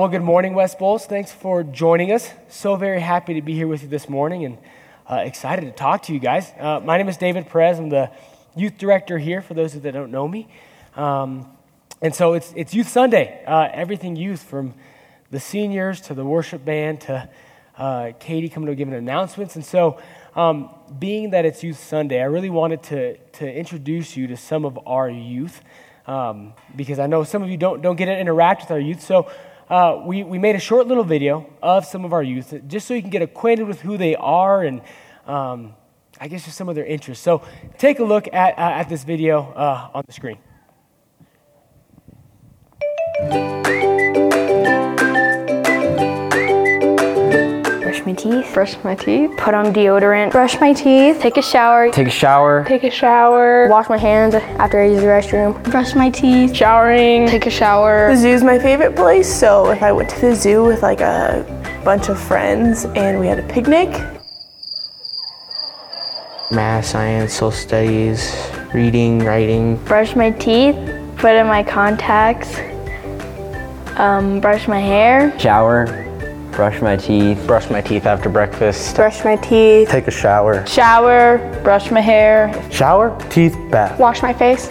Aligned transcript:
Well, 0.00 0.08
good 0.08 0.22
morning, 0.22 0.54
West 0.54 0.78
Bowles. 0.78 1.06
Thanks 1.06 1.32
for 1.32 1.64
joining 1.64 2.12
us. 2.12 2.30
So 2.48 2.76
very 2.76 3.00
happy 3.00 3.34
to 3.34 3.42
be 3.42 3.54
here 3.54 3.66
with 3.66 3.82
you 3.82 3.88
this 3.88 4.08
morning 4.08 4.44
and 4.44 4.58
uh, 5.10 5.22
excited 5.24 5.62
to 5.62 5.72
talk 5.72 6.04
to 6.04 6.12
you 6.12 6.20
guys. 6.20 6.52
Uh, 6.56 6.78
my 6.78 6.98
name 6.98 7.08
is 7.08 7.16
David 7.16 7.48
Perez. 7.48 7.80
I'm 7.80 7.88
the 7.88 8.08
youth 8.54 8.78
director 8.78 9.18
here 9.18 9.42
for 9.42 9.54
those 9.54 9.72
that 9.72 9.90
don't 9.90 10.12
know 10.12 10.28
me. 10.28 10.46
Um, 10.94 11.48
and 12.00 12.14
so 12.14 12.34
it's, 12.34 12.52
it's 12.54 12.72
Youth 12.72 12.86
Sunday, 12.86 13.42
uh, 13.44 13.70
everything 13.72 14.14
youth 14.14 14.40
from 14.40 14.74
the 15.32 15.40
seniors 15.40 16.00
to 16.02 16.14
the 16.14 16.24
worship 16.24 16.64
band 16.64 17.00
to 17.00 17.28
uh, 17.76 18.12
Katie 18.20 18.48
coming 18.48 18.68
to 18.68 18.76
give 18.76 18.86
announcements. 18.92 19.56
And 19.56 19.64
so, 19.64 20.00
um, 20.36 20.70
being 20.96 21.30
that 21.30 21.44
it's 21.44 21.64
Youth 21.64 21.82
Sunday, 21.82 22.20
I 22.20 22.26
really 22.26 22.50
wanted 22.50 22.84
to, 22.84 23.16
to 23.16 23.52
introduce 23.52 24.16
you 24.16 24.28
to 24.28 24.36
some 24.36 24.64
of 24.64 24.78
our 24.86 25.10
youth 25.10 25.60
um, 26.06 26.54
because 26.76 27.00
I 27.00 27.08
know 27.08 27.24
some 27.24 27.42
of 27.42 27.50
you 27.50 27.56
don't, 27.56 27.82
don't 27.82 27.96
get 27.96 28.06
to 28.06 28.16
interact 28.16 28.62
with 28.62 28.70
our 28.70 28.78
youth. 28.78 29.02
So, 29.02 29.28
uh, 29.70 30.02
we, 30.04 30.24
we 30.24 30.38
made 30.38 30.56
a 30.56 30.60
short 30.60 30.86
little 30.86 31.04
video 31.04 31.48
of 31.62 31.84
some 31.84 32.04
of 32.04 32.12
our 32.12 32.22
youth 32.22 32.54
just 32.66 32.86
so 32.86 32.94
you 32.94 33.02
can 33.02 33.10
get 33.10 33.22
acquainted 33.22 33.66
with 33.66 33.80
who 33.80 33.96
they 33.98 34.16
are 34.16 34.62
and 34.62 34.80
um, 35.26 35.74
I 36.20 36.28
guess 36.28 36.44
just 36.44 36.56
some 36.56 36.68
of 36.68 36.74
their 36.74 36.86
interests. 36.86 37.22
So 37.22 37.42
take 37.76 37.98
a 37.98 38.04
look 38.04 38.28
at, 38.32 38.58
at 38.58 38.88
this 38.88 39.04
video 39.04 39.52
uh, 39.52 39.90
on 39.94 40.04
the 40.06 40.12
screen. 40.12 40.38
Teeth. 48.18 48.52
Brush 48.52 48.76
my 48.84 48.94
teeth. 48.94 49.30
Put 49.38 49.54
on 49.54 49.72
deodorant. 49.72 50.32
Brush 50.32 50.60
my 50.60 50.72
teeth. 50.72 51.20
Take 51.20 51.36
a 51.36 51.42
shower. 51.42 51.90
Take 51.90 52.08
a 52.08 52.10
shower. 52.10 52.64
Take 52.64 52.84
a 52.84 52.90
shower. 52.90 53.68
Wash 53.68 53.88
my 53.88 53.96
hands 53.96 54.34
after 54.34 54.80
I 54.80 54.86
use 54.86 55.00
the 55.00 55.06
restroom. 55.06 55.62
Brush 55.70 55.94
my 55.94 56.10
teeth. 56.10 56.54
Showering. 56.54 57.28
Take 57.28 57.46
a 57.46 57.50
shower. 57.50 58.10
The 58.10 58.16
zoo's 58.16 58.42
my 58.42 58.58
favorite 58.58 58.96
place, 58.96 59.32
so 59.32 59.70
if 59.70 59.82
I 59.82 59.92
went 59.92 60.10
to 60.10 60.20
the 60.20 60.34
zoo 60.34 60.64
with 60.64 60.82
like 60.82 61.00
a 61.00 61.46
bunch 61.84 62.08
of 62.08 62.20
friends 62.20 62.84
and 62.96 63.18
we 63.20 63.28
had 63.28 63.38
a 63.38 63.48
picnic, 63.48 63.88
Math, 66.50 66.86
science, 66.86 67.34
social 67.34 67.50
studies, 67.50 68.34
reading, 68.72 69.18
writing. 69.18 69.76
Brush 69.84 70.16
my 70.16 70.30
teeth. 70.30 70.76
Put 71.18 71.34
in 71.34 71.46
my 71.46 71.62
contacts. 71.62 72.58
Um, 73.98 74.40
brush 74.40 74.66
my 74.66 74.80
hair. 74.80 75.38
Shower, 75.38 76.07
brush 76.58 76.82
my 76.82 76.96
teeth, 76.96 77.46
brush 77.46 77.70
my 77.70 77.80
teeth 77.80 78.04
after 78.04 78.28
breakfast, 78.28 78.96
brush 78.96 79.24
my 79.24 79.36
teeth, 79.36 79.88
take 79.88 80.08
a 80.08 80.10
shower, 80.10 80.66
shower, 80.66 81.38
brush 81.62 81.92
my 81.92 82.00
hair, 82.00 82.52
shower, 82.68 83.16
teeth, 83.30 83.56
bath, 83.70 83.96
wash 84.00 84.22
my 84.22 84.32
face. 84.32 84.66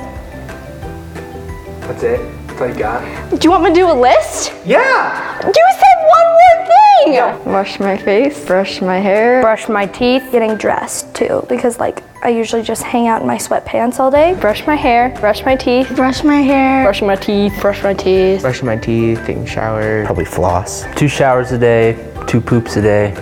That's 1.87 2.03
it. 2.03 2.19
That's 2.47 2.59
all 2.59 2.67
you 2.67 2.75
got. 2.75 3.29
Do 3.29 3.37
you 3.41 3.51
want 3.51 3.63
me 3.63 3.69
to 3.69 3.75
do 3.75 3.89
a 3.89 3.93
list? 3.93 4.51
Yeah. 4.65 5.37
You 5.47 5.53
said 5.53 5.97
one 6.17 6.27
more 6.27 6.65
thing. 6.65 7.13
Yeah. 7.13 7.37
Wash 7.45 7.79
my 7.79 7.95
face, 7.95 8.45
brush 8.45 8.81
my 8.81 8.99
hair, 8.99 9.41
brush 9.41 9.69
my 9.69 9.85
teeth, 9.85 10.27
getting 10.29 10.57
dressed 10.57 11.06
too, 11.17 11.43
because 11.49 11.79
like 11.79 12.03
I 12.23 12.29
usually 12.29 12.61
just 12.61 12.83
hang 12.83 13.07
out 13.07 13.21
in 13.21 13.27
my 13.27 13.37
sweatpants 13.37 13.99
all 13.99 14.11
day. 14.11 14.35
Brush 14.39 14.65
my 14.67 14.75
hair, 14.75 15.09
brush 15.19 15.43
my 15.43 15.55
teeth, 15.55 15.93
brush 15.95 16.23
my 16.23 16.41
hair, 16.41 16.83
brush 16.83 17.01
my 17.01 17.15
teeth, 17.15 17.53
brush 17.59 17.83
my 17.83 17.93
teeth, 17.93 18.41
brush 18.41 18.61
my 18.61 18.77
teeth, 18.77 19.19
taking 19.25 19.43
a 19.43 19.47
shower. 19.47 20.05
Probably 20.05 20.25
floss. 20.25 20.85
Two 20.95 21.07
showers 21.07 21.51
a 21.51 21.57
day, 21.57 21.93
two 22.27 22.39
poops 22.39 22.77
a 22.77 22.81
day, 22.81 23.13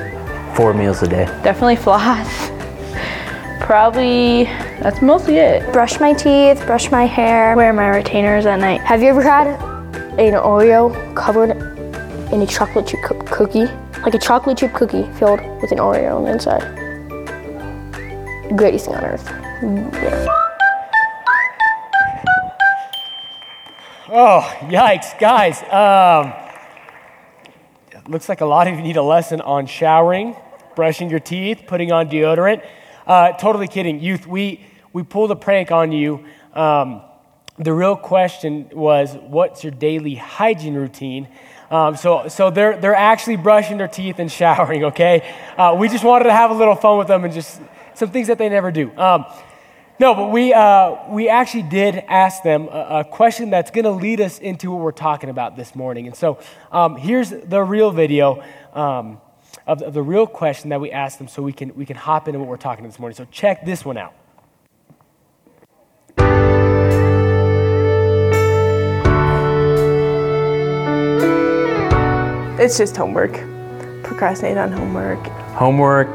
four 0.55 0.73
meals 0.73 1.01
a 1.03 1.07
day. 1.07 1.25
Definitely 1.43 1.77
floss. 1.77 2.51
Probably 3.61 4.43
that's 4.81 5.01
mostly 5.01 5.37
it. 5.37 5.71
Brush 5.71 5.99
my 5.99 6.13
teeth, 6.13 6.63
brush 6.65 6.91
my 6.91 7.05
hair, 7.05 7.55
wear 7.55 7.71
my 7.71 7.89
retainers 7.89 8.45
at 8.45 8.59
night. 8.59 8.81
Have 8.81 9.01
you 9.01 9.09
ever 9.09 9.23
had 9.23 9.47
an 10.19 10.33
Oreo 10.33 11.15
covered 11.15 11.51
in 12.31 12.41
a 12.41 12.47
chocolate 12.47 12.87
chip 12.87 13.01
cookie? 13.25 13.65
Like 14.03 14.13
a 14.13 14.19
chocolate 14.19 14.57
chip 14.57 14.73
cookie 14.73 15.09
filled 15.13 15.39
with 15.61 15.71
an 15.71 15.79
Oreo 15.79 16.17
on 16.17 16.25
the 16.25 16.31
inside 16.31 16.84
greatest 18.55 18.85
thing 18.85 18.95
on 18.95 19.05
earth. 19.05 19.25
Yeah. 19.93 20.27
Oh, 24.07 24.41
yikes, 24.61 25.17
guys. 25.19 25.63
Um, 25.63 26.31
looks 28.07 28.29
like 28.29 28.41
a 28.41 28.45
lot 28.45 28.67
of 28.67 28.75
you 28.75 28.81
need 28.81 28.97
a 28.97 29.01
lesson 29.01 29.41
on 29.41 29.65
showering, 29.65 30.35
brushing 30.75 31.09
your 31.09 31.19
teeth, 31.19 31.63
putting 31.65 31.91
on 31.91 32.07
deodorant. 32.07 32.63
Uh, 33.07 33.31
totally 33.33 33.67
kidding. 33.67 33.99
Youth, 33.99 34.27
we, 34.27 34.63
we 34.93 35.01
pulled 35.03 35.31
a 35.31 35.35
prank 35.35 35.71
on 35.71 35.91
you. 35.91 36.23
Um, 36.53 37.01
the 37.57 37.73
real 37.73 37.95
question 37.95 38.69
was, 38.73 39.15
what's 39.15 39.63
your 39.63 39.71
daily 39.71 40.15
hygiene 40.15 40.75
routine? 40.75 41.27
Um, 41.71 41.95
so, 41.95 42.27
so 42.27 42.51
they're, 42.51 42.77
they're 42.77 42.95
actually 42.95 43.37
brushing 43.37 43.77
their 43.77 43.87
teeth 43.87 44.19
and 44.19 44.31
showering, 44.39 44.85
okay? 44.85 45.33
Uh, 45.57 45.75
we 45.79 45.89
just 45.89 46.03
wanted 46.03 46.25
to 46.25 46.33
have 46.33 46.51
a 46.51 46.53
little 46.53 46.75
fun 46.75 46.97
with 46.97 47.07
them 47.07 47.23
and 47.23 47.33
just 47.33 47.59
some 47.95 48.11
things 48.11 48.27
that 48.27 48.37
they 48.37 48.49
never 48.49 48.71
do. 48.71 48.95
Um, 48.97 49.25
no, 49.97 50.13
but 50.13 50.31
we, 50.31 50.53
uh, 50.53 51.09
we 51.09 51.29
actually 51.29 51.63
did 51.63 52.03
ask 52.07 52.43
them 52.43 52.67
a, 52.67 52.99
a 52.99 53.03
question 53.05 53.49
that's 53.49 53.71
going 53.71 53.85
to 53.85 53.91
lead 53.91 54.19
us 54.19 54.39
into 54.39 54.71
what 54.71 54.81
we're 54.81 54.91
talking 54.91 55.29
about 55.29 55.55
this 55.55 55.73
morning. 55.73 56.07
And 56.07 56.15
so 56.15 56.39
um, 56.71 56.97
here's 56.97 57.29
the 57.29 57.63
real 57.63 57.91
video 57.91 58.43
um, 58.73 59.21
of, 59.65 59.81
of 59.81 59.93
the 59.93 60.03
real 60.03 60.27
question 60.27 60.69
that 60.71 60.81
we 60.81 60.91
asked 60.91 61.17
them 61.17 61.29
so 61.29 61.41
we 61.41 61.53
can, 61.53 61.73
we 61.75 61.85
can 61.85 61.95
hop 61.95 62.27
into 62.27 62.39
what 62.39 62.49
we're 62.49 62.57
talking 62.57 62.83
about 62.83 62.91
this 62.91 62.99
morning. 62.99 63.15
So 63.15 63.25
check 63.31 63.65
this 63.65 63.85
one 63.85 63.97
out. 63.97 64.13
it's 72.65 72.77
just 72.77 72.97
homework. 72.97 73.33
Procrastinate 74.03 74.57
on 74.57 74.71
homework. 74.71 75.23
Homework, 75.53 76.07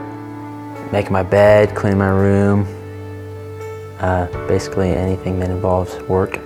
making 0.93 1.13
my 1.13 1.23
bed, 1.23 1.75
cleaning 1.75 1.99
my 1.99 2.09
room, 2.09 2.67
uh, 4.01 4.27
basically 4.49 4.91
anything 4.91 5.39
that 5.41 5.51
involves 5.51 5.97
work. 6.03 6.41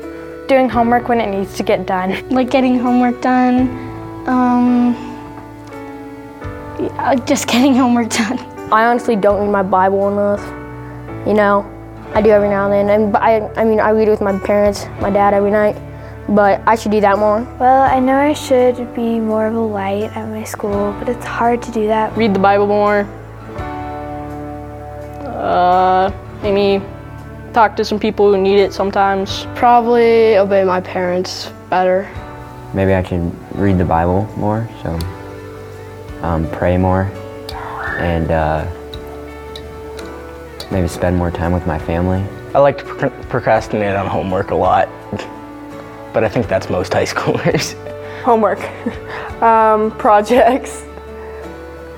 Doing 0.49 0.69
homework 0.69 1.09
when 1.09 1.21
it 1.21 1.31
needs 1.31 1.57
to 1.57 1.63
get 1.63 1.87
done. 1.87 2.29
Like 2.29 2.51
getting 2.51 2.79
homework 2.79 3.23
done, 3.23 3.69
um, 4.27 4.95
yeah, 6.79 7.15
just 7.27 7.47
getting 7.53 7.75
homework 7.75 8.11
done. 8.11 8.39
I 8.73 8.87
honestly 8.87 9.17
don't 9.17 9.41
read 9.41 9.51
my 9.51 9.63
Bible 9.63 10.09
enough, 10.09 10.45
you 11.27 11.35
know. 11.35 11.71
I 12.15 12.23
do 12.23 12.31
every 12.31 12.49
now 12.49 12.71
and 12.71 12.89
then, 12.89 13.01
and 13.01 13.17
I, 13.17 13.49
I 13.57 13.65
mean, 13.65 13.81
I 13.81 13.91
read 13.91 14.09
with 14.09 14.21
my 14.21 14.39
parents, 14.39 14.87
my 15.01 15.11
dad 15.11 15.35
every 15.35 15.51
night, 15.51 15.77
but 16.29 16.63
I 16.65 16.77
should 16.77 16.93
do 16.93 17.01
that 17.01 17.19
more. 17.19 17.43
Well, 17.59 17.83
I 17.83 17.99
know 17.99 18.17
I 18.17 18.35
should 18.35 18.95
be 18.95 19.19
more 19.19 19.47
of 19.47 19.55
a 19.55 19.61
light 19.61 20.17
at 20.17 20.29
my 20.29 20.45
school, 20.45 20.95
but 21.01 21.09
it's 21.09 21.25
hard 21.25 21.61
to 21.63 21.73
do 21.73 21.89
that. 21.89 22.17
Read 22.17 22.33
the 22.33 22.39
Bible 22.39 22.69
more, 22.69 23.09
uh, 25.27 26.13
maybe 26.43 26.85
talk 27.55 27.77
to 27.77 27.85
some 27.85 28.01
people 28.01 28.33
who 28.33 28.41
need 28.41 28.59
it 28.59 28.73
sometimes. 28.73 29.47
Probably 29.55 30.37
obey 30.37 30.65
my 30.65 30.81
parents 30.81 31.51
better. 31.71 32.11
Maybe 32.75 32.93
I 32.93 33.03
should 33.03 33.33
read 33.57 33.79
the 33.79 33.85
Bible 33.85 34.25
more, 34.37 34.69
so 34.83 34.99
um, 36.23 36.51
pray 36.51 36.77
more, 36.77 37.05
and 37.99 38.31
uh, 38.33 38.67
maybe 40.73 40.89
spend 40.89 41.17
more 41.17 41.31
time 41.31 41.53
with 41.53 41.67
my 41.67 41.79
family. 41.79 42.25
I 42.53 42.59
like 42.59 42.79
to 42.79 43.11
procrastinate 43.29 43.95
on 43.95 44.07
homework 44.07 44.51
a 44.51 44.57
lot, 44.57 44.89
but 46.13 46.25
I 46.25 46.29
think 46.29 46.49
that's 46.49 46.69
most 46.69 46.93
high 46.93 47.05
schoolers. 47.15 47.75
Homework, 48.23 48.61
um, 49.43 49.93
projects, 49.93 50.83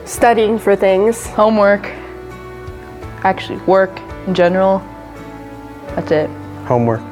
studying 0.05 0.59
for 0.59 0.77
things. 0.77 1.27
Homework 1.29 1.91
actually 3.27 3.59
work 3.65 3.99
in 4.29 4.35
general. 4.35 4.79
That's 5.97 6.13
it. 6.13 6.31
Homework, 6.67 7.03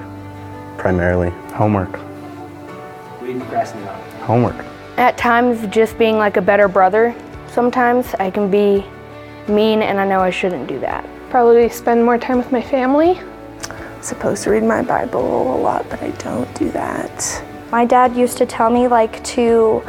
primarily. 0.78 1.30
Homework. 1.54 1.90
What 3.18 3.26
do 3.26 3.32
you 3.32 3.40
procrastinate 3.40 3.88
on? 3.88 4.00
Homework. 4.20 4.64
At 4.96 5.18
times, 5.18 5.66
just 5.74 5.98
being 5.98 6.16
like 6.16 6.36
a 6.36 6.40
better 6.40 6.68
brother. 6.68 7.14
Sometimes 7.48 8.14
I 8.20 8.30
can 8.30 8.48
be 8.48 8.84
mean, 9.48 9.82
and 9.82 9.98
I 9.98 10.06
know 10.06 10.20
I 10.20 10.30
shouldn't 10.30 10.68
do 10.68 10.78
that. 10.80 11.04
Probably 11.30 11.68
spend 11.68 12.04
more 12.04 12.16
time 12.16 12.38
with 12.38 12.52
my 12.52 12.62
family. 12.62 13.18
I'm 13.68 14.02
supposed 14.02 14.44
to 14.44 14.50
read 14.50 14.62
my 14.62 14.82
Bible 14.82 15.56
a 15.56 15.58
lot, 15.60 15.88
but 15.90 16.00
I 16.00 16.10
don't 16.10 16.52
do 16.54 16.70
that. 16.70 17.44
My 17.72 17.84
dad 17.84 18.14
used 18.16 18.38
to 18.38 18.46
tell 18.46 18.70
me 18.70 18.86
like 18.86 19.22
to 19.24 19.82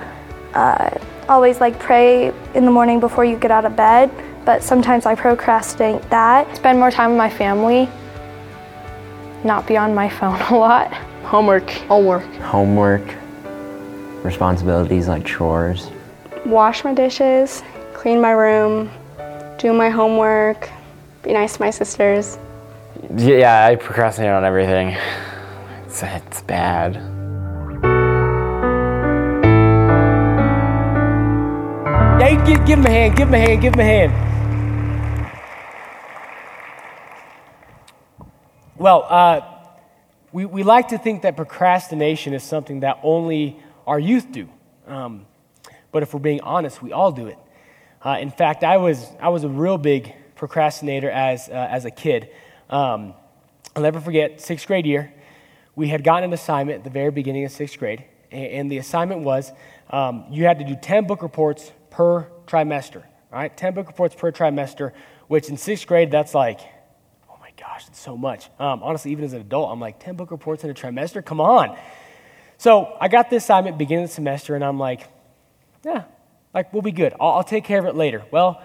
uh, 0.56 0.90
always 1.30 1.60
like 1.60 1.78
pray 1.78 2.34
in 2.56 2.66
the 2.66 2.72
morning 2.72 3.00
before 3.00 3.26
you 3.26 3.38
get 3.38 3.52
out 3.52 3.66
of 3.66 3.76
bed 3.76 4.10
but 4.46 4.64
sometimes 4.64 5.06
I 5.06 5.16
procrastinate 5.16 6.08
that. 6.10 6.56
Spend 6.56 6.80
more 6.80 6.92
time 6.92 7.12
with 7.12 7.18
my 7.18 7.30
family, 7.30 7.90
not 9.44 9.68
be 9.68 9.76
on 9.76 9.94
my 9.94 10.08
phone 10.08 10.40
a 10.50 10.56
lot. 10.56 10.94
Homework. 11.24 11.70
Homework. 11.70 12.24
Homework. 12.36 13.16
Responsibilities 14.24 15.08
like 15.08 15.26
chores. 15.26 15.90
Wash 16.46 16.84
my 16.84 16.94
dishes, 16.94 17.64
clean 17.94 18.22
my 18.22 18.32
room, 18.32 18.92
do 19.58 19.74
my 19.74 19.90
homework, 19.90 20.70
be 21.24 21.34
nice 21.34 21.58
to 21.58 21.62
my 21.62 21.72
sisters. 21.72 22.38
Yeah, 23.16 23.66
I 23.66 23.76
procrastinate 23.76 24.32
on 24.32 24.46
everything. 24.46 24.96
It's, 25.86 26.04
it's 26.04 26.42
bad. 26.44 26.98
okay? 32.26 32.46
Give, 32.46 32.66
give 32.66 32.80
him 32.80 32.86
a 32.86 32.90
hand, 32.90 33.18
give 33.18 33.28
him 33.28 33.34
a 33.34 33.40
hand, 33.40 33.62
give 33.62 33.74
him 33.74 33.80
a 33.80 33.84
hand. 33.84 34.25
Well, 38.78 39.06
uh, 39.08 39.42
we, 40.34 40.46
we 40.46 40.64
like 40.64 40.90
to 40.90 40.98
think 40.98 41.22
that 41.22 41.38
procrastination 41.38 42.34
is 42.34 42.44
something 42.44 42.82
that 42.82 43.00
only 43.04 43.58
our 43.88 43.98
youth 43.98 44.34
do. 44.34 44.50
Um, 44.86 45.26
but 45.94 46.04
if 46.04 46.14
we're 46.14 46.20
being 46.20 46.42
honest, 46.42 46.82
we 46.82 46.92
all 46.92 47.14
do 47.14 47.28
it. 47.28 47.38
Uh, 48.04 48.18
in 48.20 48.32
fact, 48.32 48.66
I 48.66 48.76
was, 48.76 49.08
I 49.22 49.30
was 49.30 49.46
a 49.46 49.50
real 49.50 49.78
big 49.78 50.14
procrastinator 50.36 51.10
as, 51.10 51.48
uh, 51.48 51.54
as 51.54 51.86
a 51.86 51.92
kid. 51.92 52.30
Um, 52.70 53.14
I'll 53.78 53.84
never 53.84 54.02
forget, 54.02 54.42
sixth 54.42 54.68
grade 54.68 54.86
year, 54.86 55.14
we 55.78 55.88
had 55.88 56.04
gotten 56.04 56.26
an 56.26 56.34
assignment 56.34 56.80
at 56.80 56.84
the 56.84 56.90
very 56.90 57.12
beginning 57.12 57.46
of 57.46 57.54
sixth 57.54 57.80
grade, 57.80 58.04
and, 58.30 58.46
and 58.46 58.72
the 58.72 58.78
assignment 58.80 59.22
was 59.22 59.54
um, 59.90 60.26
you 60.30 60.44
had 60.44 60.60
to 60.60 60.66
do 60.66 60.76
10 60.76 61.08
book 61.08 61.22
reports 61.22 61.72
per 61.92 62.28
trimester. 62.46 63.04
All 63.32 63.40
right, 63.40 63.56
10 63.56 63.74
book 63.74 63.88
reports 63.88 64.16
per 64.16 64.34
trimester, 64.34 64.92
which 65.28 65.48
in 65.48 65.56
sixth 65.56 65.88
grade, 65.88 66.12
that's 66.12 66.36
like, 66.36 66.60
gosh, 67.68 67.88
it's 67.88 68.00
so 68.00 68.16
much. 68.16 68.50
Um, 68.60 68.84
honestly, 68.84 69.12
even 69.12 69.26
as 69.26 69.34
an 69.34 69.42
adult, 69.42 69.72
I'm 69.72 69.80
like, 69.80 70.00
10 70.00 70.16
book 70.16 70.32
reports 70.32 70.64
in 70.64 70.70
a 70.70 70.74
trimester? 70.74 71.26
Come 71.26 71.42
on. 71.42 71.78
So 72.58 72.96
I 73.02 73.08
got 73.08 73.30
this 73.30 73.44
assignment 73.44 73.78
beginning 73.78 74.06
of 74.06 74.10
the 74.10 74.14
semester, 74.14 74.56
and 74.56 74.64
I'm 74.64 74.80
like, 74.80 75.10
yeah, 75.84 76.04
like 76.54 76.72
we'll 76.72 76.82
be 76.82 76.92
good. 76.92 77.14
I'll, 77.20 77.32
I'll 77.32 77.44
take 77.44 77.64
care 77.64 77.80
of 77.80 77.86
it 77.86 77.96
later. 77.96 78.24
Well, 78.32 78.64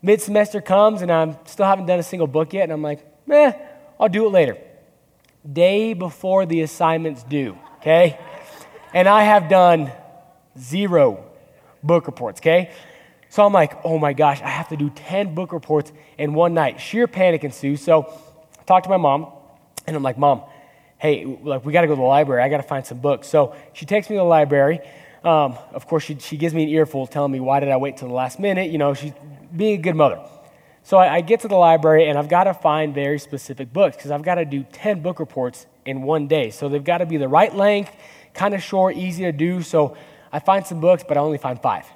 mid 0.00 0.20
semester 0.20 0.60
comes, 0.60 1.02
and 1.02 1.10
I 1.10 1.36
still 1.46 1.66
haven't 1.66 1.86
done 1.86 1.98
a 1.98 2.04
single 2.04 2.26
book 2.26 2.52
yet, 2.52 2.64
and 2.64 2.72
I'm 2.72 2.82
like, 2.82 3.04
eh, 3.30 3.52
I'll 3.98 4.08
do 4.08 4.26
it 4.26 4.30
later. 4.30 4.58
Day 5.50 5.94
before 5.94 6.46
the 6.46 6.60
assignment's 6.60 7.24
due, 7.24 7.58
okay? 7.78 8.18
And 8.94 9.08
I 9.08 9.24
have 9.24 9.48
done 9.48 9.90
zero 10.58 11.24
book 11.82 12.06
reports, 12.06 12.40
okay? 12.40 12.70
So 13.28 13.44
I'm 13.44 13.52
like, 13.52 13.84
oh 13.84 13.98
my 13.98 14.12
gosh, 14.12 14.40
I 14.42 14.48
have 14.48 14.68
to 14.68 14.76
do 14.76 14.90
10 14.90 15.34
book 15.34 15.52
reports 15.52 15.90
in 16.18 16.34
one 16.34 16.54
night. 16.54 16.80
Sheer 16.80 17.08
panic 17.08 17.42
ensues. 17.44 17.82
So 17.82 18.14
I 18.62 18.64
talked 18.64 18.84
to 18.84 18.90
my 18.90 18.96
mom, 18.96 19.26
and 19.88 19.96
I'm 19.96 20.04
like, 20.04 20.16
Mom, 20.16 20.42
hey, 20.98 21.24
like 21.42 21.64
we 21.64 21.72
got 21.72 21.80
to 21.80 21.88
go 21.88 21.94
to 21.94 22.00
the 22.00 22.06
library. 22.06 22.44
I 22.44 22.48
got 22.48 22.58
to 22.58 22.62
find 22.62 22.86
some 22.86 22.98
books. 22.98 23.26
So 23.26 23.56
she 23.72 23.86
takes 23.86 24.08
me 24.08 24.14
to 24.14 24.20
the 24.20 24.24
library. 24.24 24.78
Um, 25.24 25.58
of 25.72 25.88
course, 25.88 26.04
she, 26.04 26.16
she 26.20 26.36
gives 26.36 26.54
me 26.54 26.62
an 26.62 26.68
earful 26.68 27.08
telling 27.08 27.32
me, 27.32 27.40
why 27.40 27.58
did 27.58 27.70
I 27.70 27.76
wait 27.76 27.96
till 27.96 28.06
the 28.06 28.14
last 28.14 28.38
minute? 28.38 28.70
You 28.70 28.78
know, 28.78 28.94
she's 28.94 29.12
being 29.56 29.80
a 29.80 29.82
good 29.82 29.96
mother. 29.96 30.20
So 30.84 30.96
I, 30.96 31.16
I 31.16 31.20
get 31.22 31.40
to 31.40 31.48
the 31.48 31.56
library, 31.56 32.08
and 32.08 32.16
I've 32.16 32.28
got 32.28 32.44
to 32.44 32.54
find 32.54 32.94
very 32.94 33.18
specific 33.18 33.72
books 33.72 33.96
because 33.96 34.12
I've 34.12 34.22
got 34.22 34.36
to 34.36 34.44
do 34.44 34.64
10 34.72 35.02
book 35.02 35.18
reports 35.18 35.66
in 35.84 36.02
one 36.02 36.28
day. 36.28 36.50
So 36.50 36.68
they've 36.68 36.84
got 36.84 36.98
to 36.98 37.06
be 37.06 37.16
the 37.16 37.28
right 37.28 37.52
length, 37.52 37.90
kind 38.32 38.54
of 38.54 38.62
short, 38.62 38.96
easy 38.96 39.24
to 39.24 39.32
do. 39.32 39.62
So 39.62 39.96
I 40.32 40.38
find 40.38 40.64
some 40.64 40.80
books, 40.80 41.04
but 41.06 41.16
I 41.16 41.20
only 41.20 41.38
find 41.38 41.60
five. 41.60 41.86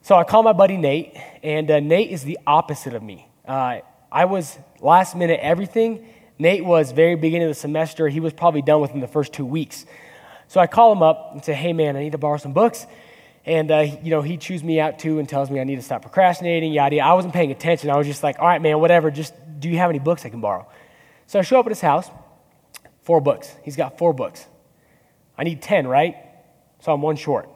So 0.00 0.14
I 0.14 0.22
call 0.22 0.44
my 0.44 0.52
buddy 0.52 0.76
Nate, 0.76 1.16
and 1.42 1.68
uh, 1.68 1.80
Nate 1.80 2.12
is 2.12 2.22
the 2.22 2.38
opposite 2.46 2.94
of 2.94 3.02
me. 3.02 3.26
Uh, 3.46 3.80
I 4.14 4.26
was 4.26 4.56
last 4.80 5.16
minute 5.16 5.40
everything. 5.42 6.06
Nate 6.38 6.64
was 6.64 6.92
very 6.92 7.16
beginning 7.16 7.48
of 7.48 7.50
the 7.50 7.60
semester. 7.60 8.08
He 8.08 8.20
was 8.20 8.32
probably 8.32 8.62
done 8.62 8.80
within 8.80 9.00
the 9.00 9.08
first 9.08 9.32
two 9.32 9.44
weeks. 9.44 9.86
So 10.46 10.60
I 10.60 10.68
call 10.68 10.92
him 10.92 11.02
up 11.02 11.30
and 11.32 11.44
say, 11.44 11.52
"Hey 11.52 11.72
man, 11.72 11.96
I 11.96 12.00
need 12.00 12.12
to 12.12 12.18
borrow 12.18 12.36
some 12.36 12.52
books." 12.52 12.86
And 13.44 13.72
uh, 13.72 13.80
you 14.04 14.10
know, 14.10 14.22
he 14.22 14.36
chews 14.36 14.62
me 14.62 14.78
out 14.78 15.00
too 15.00 15.18
and 15.18 15.28
tells 15.28 15.50
me 15.50 15.58
I 15.58 15.64
need 15.64 15.76
to 15.76 15.82
stop 15.82 16.02
procrastinating. 16.02 16.72
Yada. 16.72 16.94
yada. 16.94 17.10
I 17.10 17.14
wasn't 17.14 17.34
paying 17.34 17.50
attention. 17.50 17.90
I 17.90 17.96
was 17.96 18.06
just 18.06 18.22
like, 18.22 18.38
"All 18.38 18.46
right, 18.46 18.62
man, 18.62 18.78
whatever. 18.78 19.10
Just 19.10 19.34
do 19.58 19.68
you 19.68 19.78
have 19.78 19.90
any 19.90 19.98
books 19.98 20.24
I 20.24 20.28
can 20.28 20.40
borrow?" 20.40 20.68
So 21.26 21.40
I 21.40 21.42
show 21.42 21.58
up 21.58 21.66
at 21.66 21.70
his 21.70 21.80
house. 21.80 22.08
Four 23.02 23.20
books. 23.20 23.52
He's 23.64 23.74
got 23.74 23.98
four 23.98 24.12
books. 24.12 24.46
I 25.36 25.42
need 25.42 25.60
ten, 25.60 25.88
right? 25.88 26.14
So 26.78 26.92
I'm 26.92 27.02
one 27.02 27.16
short. 27.16 27.48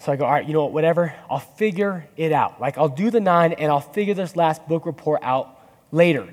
So 0.00 0.10
I 0.10 0.16
go, 0.16 0.24
all 0.24 0.32
right, 0.32 0.46
you 0.46 0.54
know 0.54 0.64
what, 0.64 0.72
whatever, 0.72 1.14
I'll 1.28 1.38
figure 1.38 2.08
it 2.16 2.32
out. 2.32 2.58
Like, 2.58 2.78
I'll 2.78 2.88
do 2.88 3.10
the 3.10 3.20
nine 3.20 3.52
and 3.52 3.70
I'll 3.70 3.80
figure 3.80 4.14
this 4.14 4.34
last 4.34 4.66
book 4.66 4.86
report 4.86 5.20
out 5.22 5.60
later. 5.92 6.26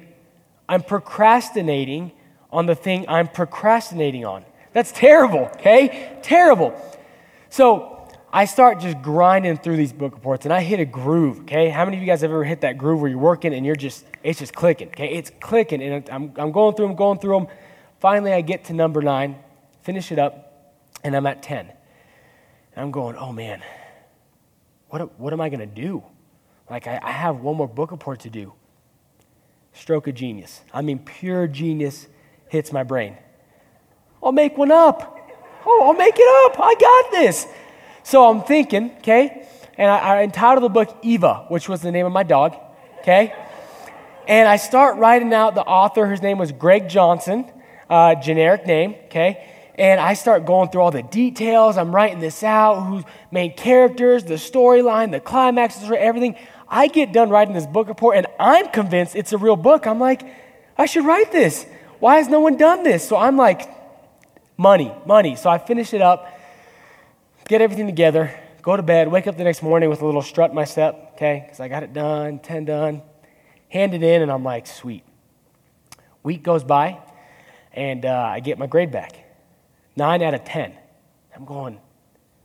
I'm 0.69 0.81
procrastinating 0.81 2.13
on 2.49 2.65
the 2.65 2.75
thing 2.75 3.05
I'm 3.09 3.27
procrastinating 3.27 4.25
on. 4.25 4.45
That's 4.71 4.93
terrible, 4.93 5.49
okay? 5.55 6.17
Terrible. 6.21 6.79
So 7.49 8.07
I 8.31 8.45
start 8.45 8.79
just 8.79 9.01
grinding 9.01 9.57
through 9.57 9.75
these 9.75 9.91
book 9.91 10.13
reports 10.13 10.45
and 10.45 10.53
I 10.53 10.61
hit 10.61 10.79
a 10.79 10.85
groove, 10.85 11.41
okay? 11.41 11.67
How 11.67 11.83
many 11.83 11.97
of 11.97 12.03
you 12.03 12.07
guys 12.07 12.21
have 12.21 12.31
ever 12.31 12.45
hit 12.45 12.61
that 12.61 12.77
groove 12.77 13.01
where 13.01 13.09
you're 13.09 13.19
working 13.19 13.53
and 13.53 13.65
you're 13.65 13.75
just, 13.75 14.05
it's 14.23 14.39
just 14.39 14.55
clicking, 14.55 14.87
okay? 14.89 15.09
It's 15.09 15.31
clicking 15.41 15.81
and 15.81 16.09
I'm, 16.09 16.31
I'm 16.37 16.53
going 16.53 16.73
through 16.75 16.87
them, 16.87 16.95
going 16.95 17.19
through 17.19 17.37
them. 17.39 17.47
Finally, 17.99 18.31
I 18.31 18.39
get 18.39 18.63
to 18.65 18.73
number 18.73 19.01
nine, 19.01 19.35
finish 19.81 20.11
it 20.13 20.19
up, 20.19 20.73
and 21.03 21.15
I'm 21.15 21.25
at 21.25 21.43
10. 21.43 21.73
And 22.77 22.83
I'm 22.83 22.91
going, 22.91 23.15
oh 23.15 23.31
man, 23.31 23.63
what, 24.89 25.19
what 25.19 25.33
am 25.33 25.41
I 25.41 25.49
going 25.49 25.61
to 25.61 25.65
do? 25.65 26.03
Like, 26.69 26.85
I, 26.85 26.99
I 27.01 27.09
have 27.09 27.37
one 27.37 27.57
more 27.57 27.67
book 27.67 27.89
report 27.89 28.19
to 28.19 28.29
do. 28.29 28.53
Stroke 29.73 30.07
of 30.07 30.13
genius. 30.13 30.61
I 30.71 30.83
mean, 30.83 30.99
pure 30.99 31.47
genius 31.47 32.07
hits 32.49 32.71
my 32.71 32.83
brain. 32.83 33.17
I'll 34.21 34.31
make 34.31 34.59
one 34.59 34.71
up. 34.71 35.27
Oh, 35.65 35.87
I'll 35.87 35.95
make 35.95 36.13
it 36.19 36.51
up. 36.51 36.59
I 36.59 36.75
got 36.75 37.11
this. 37.11 37.47
So 38.03 38.29
I'm 38.29 38.43
thinking, 38.43 38.91
okay, 38.99 39.47
and 39.75 39.89
I, 39.89 39.97
I 39.97 40.21
entitled 40.21 40.63
the 40.63 40.69
book 40.69 40.99
Eva, 41.01 41.47
which 41.47 41.67
was 41.67 41.81
the 41.81 41.91
name 41.91 42.05
of 42.05 42.11
my 42.11 42.21
dog, 42.21 42.55
okay? 42.99 43.33
And 44.27 44.47
I 44.47 44.57
start 44.57 44.97
writing 44.97 45.33
out 45.33 45.55
the 45.55 45.63
author, 45.63 46.05
whose 46.05 46.21
name 46.21 46.37
was 46.37 46.51
Greg 46.51 46.89
Johnson, 46.89 47.51
uh, 47.89 48.13
generic 48.13 48.67
name, 48.67 48.93
okay? 49.05 49.49
And 49.77 49.99
I 49.99 50.15
start 50.15 50.45
going 50.45 50.69
through 50.69 50.81
all 50.81 50.91
the 50.91 51.03
details. 51.03 51.77
I'm 51.77 51.93
writing 51.93 52.19
this 52.19 52.43
out, 52.43 52.81
who's 52.81 53.03
main 53.31 53.53
characters, 53.55 54.23
the 54.23 54.35
storyline, 54.35 55.11
the 55.11 55.19
climax, 55.19 55.77
everything. 55.83 56.35
I 56.67 56.87
get 56.87 57.13
done 57.13 57.29
writing 57.29 57.53
this 57.53 57.67
book 57.67 57.87
report, 57.87 58.17
and 58.17 58.27
I'm 58.39 58.69
convinced 58.69 59.15
it's 59.15 59.33
a 59.33 59.37
real 59.37 59.55
book. 59.55 59.85
I'm 59.85 59.99
like, 59.99 60.23
I 60.77 60.87
should 60.87 61.05
write 61.05 61.31
this. 61.31 61.65
Why 61.99 62.17
has 62.17 62.27
no 62.27 62.39
one 62.39 62.57
done 62.57 62.83
this? 62.83 63.07
So 63.07 63.15
I'm 63.17 63.37
like, 63.37 63.69
money, 64.57 64.91
money. 65.05 65.35
So 65.35 65.49
I 65.49 65.59
finish 65.59 65.93
it 65.93 66.01
up, 66.01 66.39
get 67.47 67.61
everything 67.61 67.85
together, 67.85 68.37
go 68.63 68.75
to 68.75 68.83
bed, 68.83 69.09
wake 69.09 69.27
up 69.27 69.37
the 69.37 69.43
next 69.43 69.61
morning 69.61 69.89
with 69.89 70.01
a 70.01 70.05
little 70.05 70.23
strut 70.23 70.49
in 70.49 70.55
my 70.55 70.65
step, 70.65 71.11
okay, 71.15 71.43
because 71.45 71.59
I 71.59 71.67
got 71.67 71.83
it 71.83 71.93
done, 71.93 72.39
10 72.39 72.65
done, 72.65 73.01
hand 73.69 73.93
it 73.93 74.01
in, 74.01 74.23
and 74.23 74.31
I'm 74.31 74.43
like, 74.43 74.65
sweet. 74.65 75.03
Week 76.23 76.41
goes 76.43 76.63
by, 76.63 76.99
and 77.71 78.05
uh, 78.05 78.11
I 78.11 78.39
get 78.39 78.57
my 78.57 78.65
grade 78.65 78.91
back. 78.91 79.26
Nine 79.97 80.21
out 80.21 80.35
of 80.35 80.45
10. 80.45 80.73
I'm 81.35 81.43
going, 81.43 81.79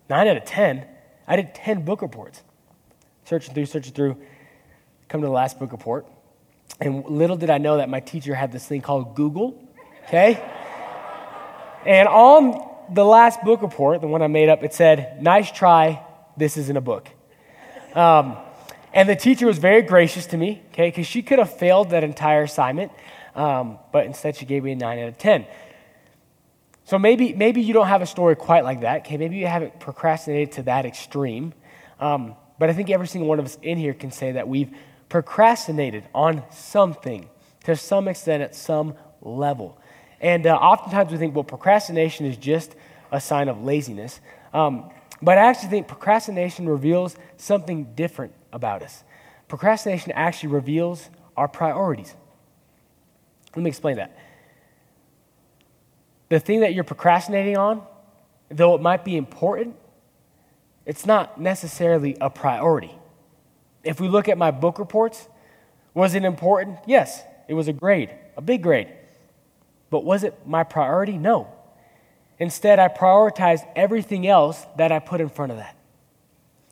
nine 0.09 0.27
out 0.27 0.39
of 0.39 0.45
10? 0.47 0.87
I 1.29 1.37
did 1.37 1.55
10 1.55 1.85
book 1.85 2.01
reports. 2.01 2.43
Searching 3.25 3.55
through, 3.55 3.67
searching 3.67 3.93
through, 3.93 4.17
come 5.09 5.21
to 5.21 5.27
the 5.27 5.33
last 5.33 5.59
book 5.59 5.71
report. 5.71 6.07
And 6.81 7.05
little 7.05 7.37
did 7.37 7.51
I 7.51 7.59
know 7.59 7.77
that 7.77 7.91
my 7.91 8.01
teacher 8.01 8.35
had 8.35 8.53
this 8.53 8.67
thing 8.67 8.81
called 8.81 9.15
Google, 9.15 9.63
okay? 10.09 10.43
and 11.87 12.09
on 12.09 12.69
the 12.93 13.05
last 13.05 13.43
book 13.43 13.61
report, 13.61 14.01
the 14.01 14.09
one 14.09 14.23
I 14.23 14.29
made 14.29 14.49
up, 14.49 14.63
it 14.63 14.73
said, 14.73 15.23
Nice 15.23 15.53
try, 15.53 16.03
this 16.39 16.57
isn't 16.57 16.77
a 16.77 16.81
book. 16.81 17.09
Um, 17.95 18.39
and 18.95 19.09
the 19.09 19.17
teacher 19.17 19.47
was 19.47 19.59
very 19.59 19.83
gracious 19.83 20.27
to 20.29 20.39
me, 20.39 20.63
okay, 20.73 20.89
because 20.89 21.07
she 21.07 21.23
could 21.23 21.39
have 21.39 21.55
failed 21.55 21.91
that 21.91 22.03
entire 22.03 22.45
assignment, 22.45 22.93
um, 23.35 23.79
but 23.93 24.07
instead 24.07 24.37
she 24.37 24.47
gave 24.47 24.65
me 24.65 24.73
a 24.73 24.77
9 24.77 24.99
out 24.99 25.09
of 25.09 25.19
10. 25.19 25.47
So 26.93 26.99
maybe, 26.99 27.33
maybe 27.33 27.63
you 27.63 27.73
don't 27.73 27.87
have 27.87 28.03
a 28.03 28.07
story 28.07 28.37
quite 28.37 28.65
like 28.65 28.83
that. 28.83 29.01
Okay, 29.01 29.17
maybe 29.17 29.39
you 29.39 29.47
haven't 29.47 29.81
procrastinated 29.81 30.53
to 30.57 30.63
that 30.65 30.85
extreme. 30.85 31.55
Um, 31.99 32.37
but 32.59 32.69
I 32.69 32.75
think 32.75 32.91
every 32.91 33.07
single 33.07 33.27
one 33.31 33.39
of 33.39 33.47
us 33.47 33.57
in 33.63 33.79
here 33.79 33.95
can 33.95 34.11
say 34.11 34.33
that 34.33 34.47
we've 34.47 34.71
procrastinated 35.09 36.05
on 36.15 36.43
something 36.51 37.31
to 37.65 37.77
some 37.77 38.09
extent 38.09 38.43
at 38.43 38.55
some 38.55 38.95
level. 39.23 39.81
And 40.21 40.47
uh, 40.47 40.55
oftentimes 40.55 41.11
we 41.11 41.17
think, 41.17 41.35
well, 41.35 41.45
procrastination 41.45 42.27
is 42.27 42.37
just 42.37 42.75
a 43.11 43.23
sign 43.23 43.49
of 43.49 43.65
laziness. 43.65 44.21
Um, 44.53 44.91
but 45.23 45.39
I 45.39 45.47
actually 45.47 45.71
think 45.71 45.89
procrastination 45.89 46.69
reveals 46.69 47.17
something 47.39 47.95
different 47.95 48.35
about 48.53 48.83
us. 48.83 49.03
Procrastination 49.49 50.13
actually 50.13 50.51
reveals 50.51 51.09
our 51.39 51.49
priorities. 51.49 52.15
Let 53.57 53.63
me 53.63 53.71
explain 53.71 53.97
that 53.97 54.15
the 56.33 56.41
thing 56.41 56.61
that 56.61 56.73
you're 56.73 56.83
procrastinating 56.83 57.59
on, 57.59 57.83
though 58.49 58.75
it 58.75 58.81
might 58.81 59.05
be 59.05 59.19
important, 59.19 59.77
it's 60.87 61.05
not 61.05 61.39
necessarily 61.39 62.17
a 62.23 62.31
priority. 62.31 62.91
If 63.85 64.01
we 64.01 64.09
look 64.09 64.31
at 64.31 64.39
my 64.39 64.51
book 64.51 64.79
reports, 64.79 65.29
was 65.93 66.15
it 66.15 66.25
important? 66.25 66.79
Yes, 66.87 67.23
it 67.49 67.55
was 67.55 67.69
a 67.69 67.73
grade, 67.75 68.09
a 68.35 68.41
big 68.41 68.63
grade. 68.63 68.89
But 69.91 70.05
was 70.05 70.25
it 70.25 70.47
my 70.47 70.65
priority? 70.65 71.19
No. 71.19 71.49
Instead, 72.39 72.79
I 72.79 72.89
prioritized 72.89 73.69
everything 73.77 74.27
else 74.27 74.65
that 74.79 74.91
I 74.91 75.01
put 75.01 75.21
in 75.21 75.29
front 75.29 75.53
of 75.53 75.59
that. 75.59 75.77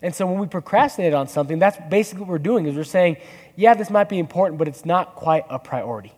And 0.01 0.15
so 0.15 0.27
when 0.27 0.39
we 0.39 0.47
procrastinate 0.47 1.13
on 1.13 1.29
something, 1.29 1.59
that's 1.59 1.77
basically 1.91 2.23
what 2.23 2.31
we're 2.31 2.39
doing 2.39 2.65
is 2.65 2.77
we're 2.77 2.85
saying, 2.85 3.19
yeah, 3.57 3.75
this 3.75 3.91
might 3.91 4.09
be 4.09 4.19
important, 4.19 4.59
but 4.59 4.69
it's 4.69 4.87
not 4.87 5.17
quite 5.17 5.45
a 5.51 5.59
priority. 5.59 6.15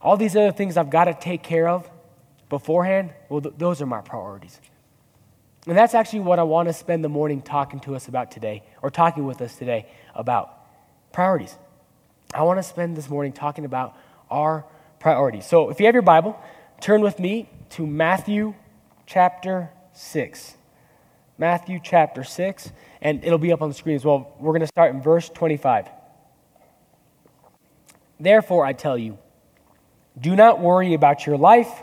All 0.00 0.16
these 0.16 0.34
other 0.34 0.52
things 0.52 0.78
I've 0.78 0.88
got 0.88 1.04
to 1.04 1.12
take 1.12 1.42
care 1.42 1.68
of, 1.68 1.90
beforehand, 2.52 3.14
well, 3.30 3.40
th- 3.40 3.54
those 3.56 3.80
are 3.80 3.86
my 3.86 4.02
priorities. 4.02 4.60
And 5.66 5.74
that's 5.74 5.94
actually 5.94 6.20
what 6.20 6.38
I 6.38 6.42
want 6.42 6.68
to 6.68 6.74
spend 6.74 7.02
the 7.02 7.08
morning 7.08 7.40
talking 7.40 7.80
to 7.80 7.96
us 7.96 8.08
about 8.08 8.30
today, 8.30 8.62
or 8.82 8.90
talking 8.90 9.24
with 9.24 9.40
us 9.40 9.56
today 9.56 9.86
about 10.14 10.52
priorities. 11.14 11.56
I 12.34 12.42
want 12.42 12.58
to 12.58 12.62
spend 12.62 12.94
this 12.94 13.08
morning 13.08 13.32
talking 13.32 13.64
about 13.64 13.96
our 14.30 14.66
priorities. 15.00 15.46
So 15.46 15.70
if 15.70 15.80
you 15.80 15.86
have 15.86 15.94
your 15.94 16.02
Bible, 16.02 16.38
turn 16.78 17.00
with 17.00 17.18
me 17.18 17.48
to 17.70 17.86
Matthew 17.86 18.54
chapter 19.06 19.70
6. 19.94 20.56
Matthew 21.38 21.80
chapter 21.82 22.22
6, 22.22 22.70
and 23.00 23.24
it'll 23.24 23.38
be 23.38 23.50
up 23.50 23.62
on 23.62 23.70
the 23.70 23.74
screen 23.74 23.96
as 23.96 24.04
well. 24.04 24.36
We're 24.38 24.52
going 24.52 24.60
to 24.60 24.66
start 24.66 24.94
in 24.94 25.00
verse 25.00 25.30
25. 25.30 25.88
Therefore, 28.20 28.66
I 28.66 28.74
tell 28.74 28.98
you, 28.98 29.16
do 30.20 30.36
not 30.36 30.60
worry 30.60 30.92
about 30.92 31.24
your 31.24 31.38
life, 31.38 31.82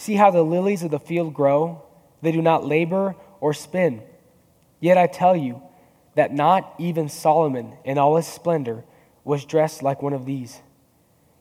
See 0.00 0.14
how 0.14 0.30
the 0.30 0.42
lilies 0.42 0.82
of 0.82 0.90
the 0.90 0.98
field 0.98 1.34
grow? 1.34 1.82
They 2.22 2.32
do 2.32 2.40
not 2.40 2.64
labor 2.64 3.16
or 3.38 3.52
spin. 3.52 4.00
Yet 4.80 4.96
I 4.96 5.06
tell 5.06 5.36
you 5.36 5.60
that 6.14 6.32
not 6.32 6.74
even 6.78 7.10
Solomon 7.10 7.76
in 7.84 7.98
all 7.98 8.16
his 8.16 8.26
splendor 8.26 8.82
was 9.24 9.44
dressed 9.44 9.82
like 9.82 10.00
one 10.00 10.14
of 10.14 10.24
these. 10.24 10.62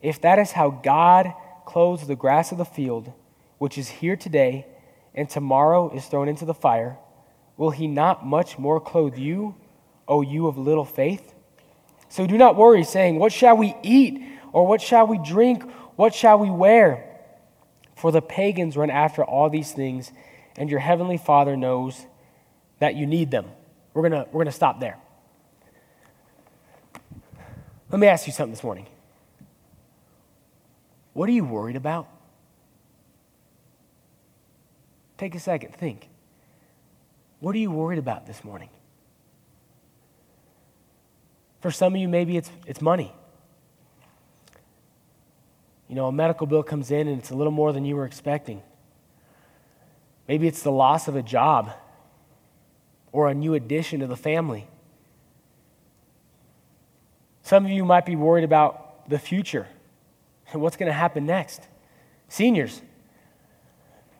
If 0.01 0.19
that 0.23 0.39
is 0.39 0.51
how 0.51 0.71
God 0.71 1.33
clothes 1.65 2.05
the 2.05 2.17
grass 2.17 2.51
of 2.51 2.57
the 2.57 2.65
field, 2.65 3.13
which 3.59 3.77
is 3.77 3.87
here 3.87 4.17
today 4.17 4.67
and 5.15 5.29
tomorrow 5.29 5.89
is 5.95 6.07
thrown 6.07 6.27
into 6.27 6.43
the 6.43 6.53
fire, 6.53 6.97
will 7.55 7.71
he 7.71 7.87
not 7.87 8.25
much 8.25 8.59
more 8.59 8.81
clothe 8.81 9.17
you, 9.17 9.55
O 10.05 10.19
you 10.19 10.47
of 10.47 10.57
little 10.57 10.83
faith? 10.83 11.33
So 12.09 12.27
do 12.27 12.37
not 12.37 12.57
worry, 12.57 12.83
saying, 12.83 13.19
What 13.19 13.31
shall 13.31 13.55
we 13.55 13.73
eat? 13.83 14.21
Or 14.51 14.67
what 14.67 14.81
shall 14.81 15.07
we 15.07 15.17
drink? 15.17 15.63
What 15.95 16.13
shall 16.13 16.37
we 16.39 16.49
wear? 16.49 17.08
For 17.99 18.13
the 18.13 18.21
pagans 18.21 18.77
run 18.77 18.89
after 18.89 19.25
all 19.25 19.49
these 19.49 19.73
things, 19.73 20.13
and 20.57 20.69
your 20.69 20.79
heavenly 20.79 21.17
Father 21.17 21.57
knows 21.57 22.05
that 22.79 22.95
you 22.95 23.05
need 23.05 23.29
them. 23.29 23.45
We're 23.93 24.07
going 24.07 24.25
we're 24.31 24.31
going 24.31 24.45
to 24.45 24.51
stop 24.53 24.79
there. 24.79 24.97
Let 27.91 27.99
me 27.99 28.07
ask 28.07 28.25
you 28.25 28.31
something 28.31 28.53
this 28.53 28.63
morning. 28.63 28.85
What 31.11 31.27
are 31.27 31.33
you 31.33 31.43
worried 31.43 31.75
about? 31.75 32.07
Take 35.17 35.35
a 35.35 35.39
second, 35.39 35.75
think. 35.75 36.07
What 37.41 37.53
are 37.53 37.59
you 37.59 37.71
worried 37.71 37.99
about 37.99 38.25
this 38.27 38.45
morning? 38.45 38.69
For 41.59 41.71
some 41.71 41.95
of 41.95 41.99
you, 41.99 42.07
maybe 42.07 42.37
it's, 42.37 42.49
it's 42.65 42.79
money. 42.79 43.11
You 45.89 45.95
know, 45.95 46.05
a 46.05 46.11
medical 46.11 46.47
bill 46.47 46.63
comes 46.63 46.91
in 46.91 47.07
and 47.07 47.19
it's 47.19 47.31
a 47.31 47.35
little 47.35 47.51
more 47.51 47.73
than 47.73 47.83
you 47.83 47.95
were 47.95 48.05
expecting. 48.05 48.61
Maybe 50.27 50.47
it's 50.47 50.61
the 50.61 50.71
loss 50.71 51.07
of 51.07 51.15
a 51.15 51.23
job 51.23 51.71
or 53.11 53.27
a 53.27 53.33
new 53.33 53.55
addition 53.55 53.99
to 54.01 54.07
the 54.07 54.15
family. 54.15 54.67
Some 57.41 57.65
of 57.65 57.71
you 57.71 57.83
might 57.83 58.05
be 58.05 58.15
worried 58.15 58.43
about 58.43 59.09
the 59.09 59.17
future 59.17 59.67
and 60.53 60.61
what's 60.61 60.77
going 60.77 60.87
to 60.87 60.93
happen 60.93 61.25
next. 61.25 61.63
Seniors, 62.27 62.83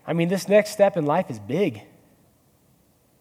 I 0.07 0.13
mean, 0.13 0.29
this 0.29 0.47
next 0.47 0.71
step 0.71 0.97
in 0.97 1.05
life 1.05 1.29
is 1.29 1.37
big. 1.37 1.83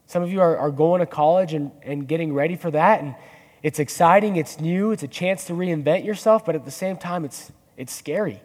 Some 0.07 0.23
of 0.23 0.33
you 0.33 0.40
are, 0.40 0.57
are 0.57 0.71
going 0.71 1.00
to 1.00 1.07
college 1.07 1.52
and, 1.52 1.71
and 1.83 2.09
getting 2.09 2.33
ready 2.33 2.57
for 2.57 2.71
that, 2.71 3.02
and 3.02 3.14
it's 3.62 3.78
exciting, 3.78 4.37
it's 4.37 4.59
new, 4.59 4.93
it's 4.93 5.02
a 5.02 5.09
chance 5.09 5.45
to 5.45 5.52
reinvent 5.52 6.07
yourself, 6.07 6.47
but 6.47 6.55
at 6.55 6.64
the 6.64 6.71
same 6.71 6.97
time, 6.97 7.26
it's, 7.26 7.52
it's 7.79 7.95
scary. 7.95 8.43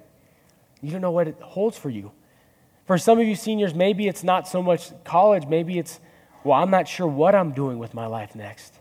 You 0.82 0.92
don't 0.92 1.02
know 1.02 1.12
what 1.12 1.28
it 1.28 1.38
holds 1.42 1.76
for 1.76 1.90
you. 1.90 2.12
For 2.86 2.98
some 2.98 3.20
of 3.20 3.28
you 3.28 3.36
seniors, 3.36 3.74
maybe 3.74 4.08
it's 4.08 4.24
not 4.24 4.48
so 4.48 4.62
much 4.62 4.92
college, 5.04 5.48
maybe 5.48 5.80
it's, 5.80 6.00
well, 6.44 6.62
I'm 6.62 6.70
not 6.70 6.88
sure 6.88 7.08
what 7.08 7.34
I'm 7.34 7.52
doing 7.52 7.80
with 7.80 7.94
my 7.94 8.06
life 8.06 8.36
next. 8.36 8.76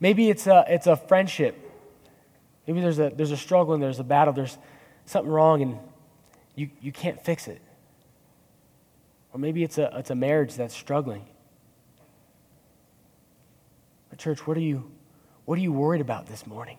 Maybe 0.00 0.28
it's 0.28 0.46
a, 0.46 0.64
it's 0.66 0.86
a 0.88 0.96
friendship. 0.96 1.56
Maybe 2.66 2.80
there's 2.80 2.98
a, 2.98 3.12
there's 3.14 3.30
a 3.30 3.36
struggle 3.36 3.74
and 3.74 3.82
there's 3.82 4.00
a 4.00 4.04
battle, 4.04 4.32
there's 4.32 4.58
something 5.06 5.30
wrong, 5.30 5.62
and 5.62 5.78
you, 6.56 6.70
you 6.80 6.90
can't 6.90 7.22
fix 7.22 7.46
it. 7.46 7.60
Or 9.32 9.38
maybe 9.38 9.62
it's 9.62 9.78
a, 9.78 9.92
it's 9.98 10.10
a 10.10 10.16
marriage 10.16 10.54
that's 10.54 10.74
struggling. 10.74 11.26
But 14.08 14.18
church, 14.18 14.46
what 14.48 14.56
are 14.56 14.60
you, 14.60 14.90
what 15.44 15.58
are 15.58 15.62
you 15.62 15.72
worried 15.72 16.00
about 16.00 16.26
this 16.26 16.44
morning? 16.44 16.78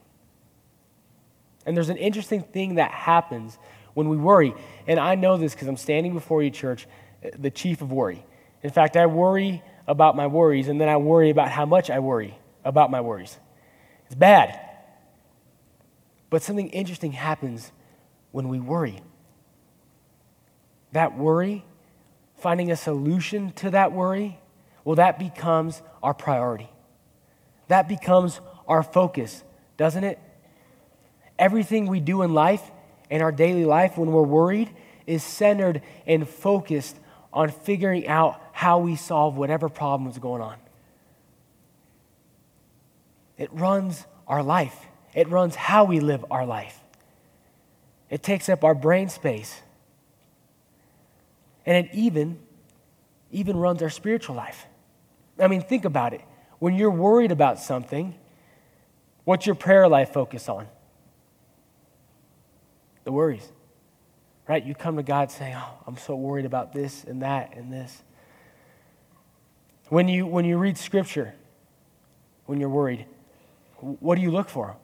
And 1.66 1.76
there's 1.76 1.90
an 1.90 1.98
interesting 1.98 2.42
thing 2.42 2.76
that 2.76 2.92
happens 2.92 3.58
when 3.94 4.10
we 4.10 4.18
worry. 4.18 4.54
And 4.88 5.00
I 5.00 5.16
know 5.16 5.38
this 5.38 5.54
because 5.54 5.68
I'm 5.68 5.78
standing 5.78 6.14
before 6.14 6.42
you, 6.42 6.50
church, 6.50 6.88
the 7.38 7.52
chief 7.52 7.82
of 7.82 7.92
worry. 7.92 8.26
In 8.64 8.70
fact, 8.70 8.96
I 8.96 9.06
worry 9.06 9.64
about 9.88 10.16
my 10.16 10.28
worries, 10.28 10.68
and 10.68 10.80
then 10.80 10.90
I 10.90 10.98
worry 10.98 11.30
about 11.30 11.50
how 11.50 11.66
much 11.66 11.90
I 11.90 12.00
worry 12.00 12.38
about 12.64 12.92
my 12.92 13.02
worries. 13.02 13.38
It's 14.06 14.16
bad. 14.16 14.60
But 16.30 16.44
something 16.44 16.70
interesting 16.70 17.12
happens 17.12 17.72
when 18.32 18.48
we 18.48 18.60
worry. 18.60 19.02
That 20.94 21.18
worry, 21.18 21.66
finding 22.38 22.72
a 22.72 22.76
solution 22.76 23.52
to 23.54 23.72
that 23.72 23.92
worry, 23.92 24.40
well, 24.84 24.96
that 24.96 25.20
becomes 25.20 25.82
our 26.02 26.14
priority. 26.14 26.70
That 27.68 27.88
becomes 27.88 28.40
our 28.68 28.84
focus, 28.84 29.44
doesn't 29.78 30.04
it? 30.04 30.20
Everything 31.42 31.88
we 31.88 32.00
do 32.00 32.22
in 32.22 32.36
life, 32.36 32.62
in 33.10 33.24
our 33.24 33.32
daily 33.32 33.66
life, 33.66 33.98
when 33.98 34.12
we're 34.12 34.22
worried, 34.22 34.70
is 35.08 35.24
centered 35.24 35.82
and 36.06 36.30
focused 36.30 36.96
on 37.34 37.50
figuring 37.50 38.08
out 38.08 38.40
how 38.52 38.78
we 38.78 38.96
solve 38.96 39.36
whatever 39.38 39.68
problem 39.68 40.08
is 40.08 40.20
going 40.20 40.44
on. 40.44 40.56
It 43.40 43.52
runs 43.52 44.06
our 44.28 44.44
life, 44.44 44.86
it 45.16 45.30
runs 45.30 45.56
how 45.56 45.84
we 45.86 46.00
live 46.00 46.24
our 46.30 46.46
life. 46.46 46.80
It 48.12 48.22
takes 48.22 48.48
up 48.48 48.64
our 48.64 48.76
brain 48.76 49.10
space. 49.10 49.62
And 51.66 51.88
it 51.88 51.92
even, 51.96 52.38
even 53.32 53.58
runs 53.58 53.82
our 53.82 53.90
spiritual 53.90 54.36
life. 54.36 54.68
I 55.40 55.48
mean, 55.48 55.62
think 55.62 55.86
about 55.86 56.14
it. 56.14 56.22
When 56.60 56.76
you're 56.76 56.92
worried 56.92 57.32
about 57.32 57.58
something, 57.58 58.14
what's 59.24 59.48
your 59.48 59.56
prayer 59.56 59.88
life 59.88 60.14
focus 60.14 60.48
on? 60.48 60.68
The 63.04 63.12
worries. 63.12 63.52
Right? 64.48 64.64
You 64.66 64.76
come 64.76 64.98
to 64.98 65.04
God 65.04 65.32
saying, 65.32 65.56
Oh, 65.56 65.74
I'm 65.88 65.98
so 65.98 66.16
worried 66.16 66.46
about 66.46 66.74
this 66.74 67.04
and 67.04 67.22
that 67.22 67.56
and 67.56 67.72
this. 67.72 68.02
When 69.90 70.08
you, 70.08 70.26
when 70.26 70.46
you 70.46 70.58
read 70.58 70.78
scripture, 70.78 71.34
when 72.46 72.60
you're 72.60 72.70
worried, 72.70 73.06
what 73.80 74.16
do 74.16 74.22
you 74.22 74.32
look 74.32 74.50
for? 74.50 74.78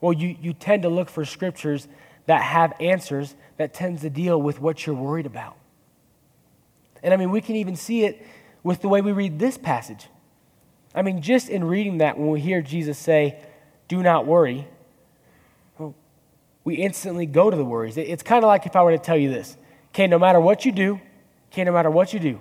Well, 0.00 0.12
you, 0.12 0.36
you 0.40 0.52
tend 0.52 0.82
to 0.82 0.88
look 0.88 1.10
for 1.10 1.24
scriptures 1.24 1.86
that 2.26 2.42
have 2.42 2.72
answers 2.80 3.34
that 3.56 3.74
tends 3.74 4.02
to 4.02 4.10
deal 4.10 4.40
with 4.40 4.60
what 4.60 4.86
you're 4.86 4.96
worried 4.96 5.26
about. 5.26 5.56
And 7.02 7.12
I 7.12 7.16
mean, 7.16 7.30
we 7.30 7.40
can 7.40 7.56
even 7.56 7.76
see 7.76 8.04
it 8.04 8.24
with 8.62 8.82
the 8.82 8.88
way 8.88 9.00
we 9.00 9.12
read 9.12 9.38
this 9.38 9.58
passage. 9.58 10.06
I 10.94 11.02
mean, 11.02 11.22
just 11.22 11.48
in 11.48 11.64
reading 11.64 11.98
that, 11.98 12.18
when 12.18 12.30
we 12.30 12.40
hear 12.40 12.62
Jesus 12.62 12.98
say, 12.98 13.40
Do 13.88 14.02
not 14.02 14.26
worry, 14.26 14.66
we 16.64 16.76
instantly 16.76 17.26
go 17.26 17.50
to 17.50 17.56
the 17.56 17.64
worries. 17.64 17.96
It's 17.96 18.22
kind 18.22 18.44
of 18.44 18.48
like 18.48 18.66
if 18.66 18.76
I 18.76 18.82
were 18.82 18.92
to 18.92 18.98
tell 18.98 19.16
you 19.16 19.30
this 19.30 19.56
okay, 19.90 20.06
no 20.06 20.18
matter 20.18 20.40
what 20.40 20.64
you 20.64 20.72
do, 20.72 21.00
okay, 21.52 21.64
no 21.64 21.72
matter 21.72 21.90
what 21.90 22.12
you 22.12 22.20
do, 22.20 22.40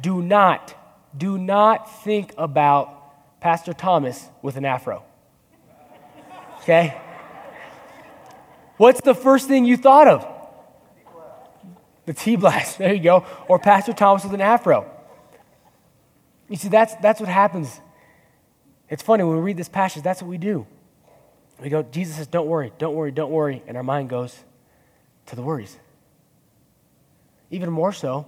do 0.00 0.22
not, 0.22 0.74
do 1.16 1.38
not 1.38 2.02
think 2.04 2.34
about 2.36 3.40
Pastor 3.40 3.72
Thomas 3.72 4.28
with 4.42 4.56
an 4.56 4.64
afro. 4.64 5.02
Okay? 6.62 7.00
What's 8.76 9.00
the 9.00 9.14
first 9.14 9.48
thing 9.48 9.64
you 9.64 9.76
thought 9.76 10.06
of? 10.06 10.26
The 12.06 12.14
T 12.14 12.36
blast. 12.36 12.78
There 12.78 12.94
you 12.94 13.02
go. 13.02 13.26
Or 13.48 13.58
Pastor 13.58 13.92
Thomas 13.92 14.24
with 14.24 14.34
an 14.34 14.40
afro. 14.40 14.90
You 16.48 16.56
see, 16.56 16.68
that's, 16.68 16.94
that's 16.96 17.20
what 17.20 17.28
happens. 17.28 17.80
It's 18.88 19.02
funny, 19.02 19.24
when 19.24 19.36
we 19.36 19.42
read 19.42 19.56
this 19.56 19.68
passage, 19.68 20.02
that's 20.02 20.22
what 20.22 20.28
we 20.28 20.38
do. 20.38 20.66
We 21.60 21.68
go, 21.68 21.82
Jesus 21.82 22.16
says, 22.16 22.26
don't 22.26 22.46
worry, 22.46 22.72
don't 22.78 22.94
worry, 22.94 23.10
don't 23.10 23.32
worry. 23.32 23.62
And 23.66 23.76
our 23.76 23.82
mind 23.82 24.08
goes 24.08 24.36
to 25.26 25.36
the 25.36 25.42
worries. 25.42 25.76
Even 27.50 27.70
more 27.70 27.92
so, 27.92 28.26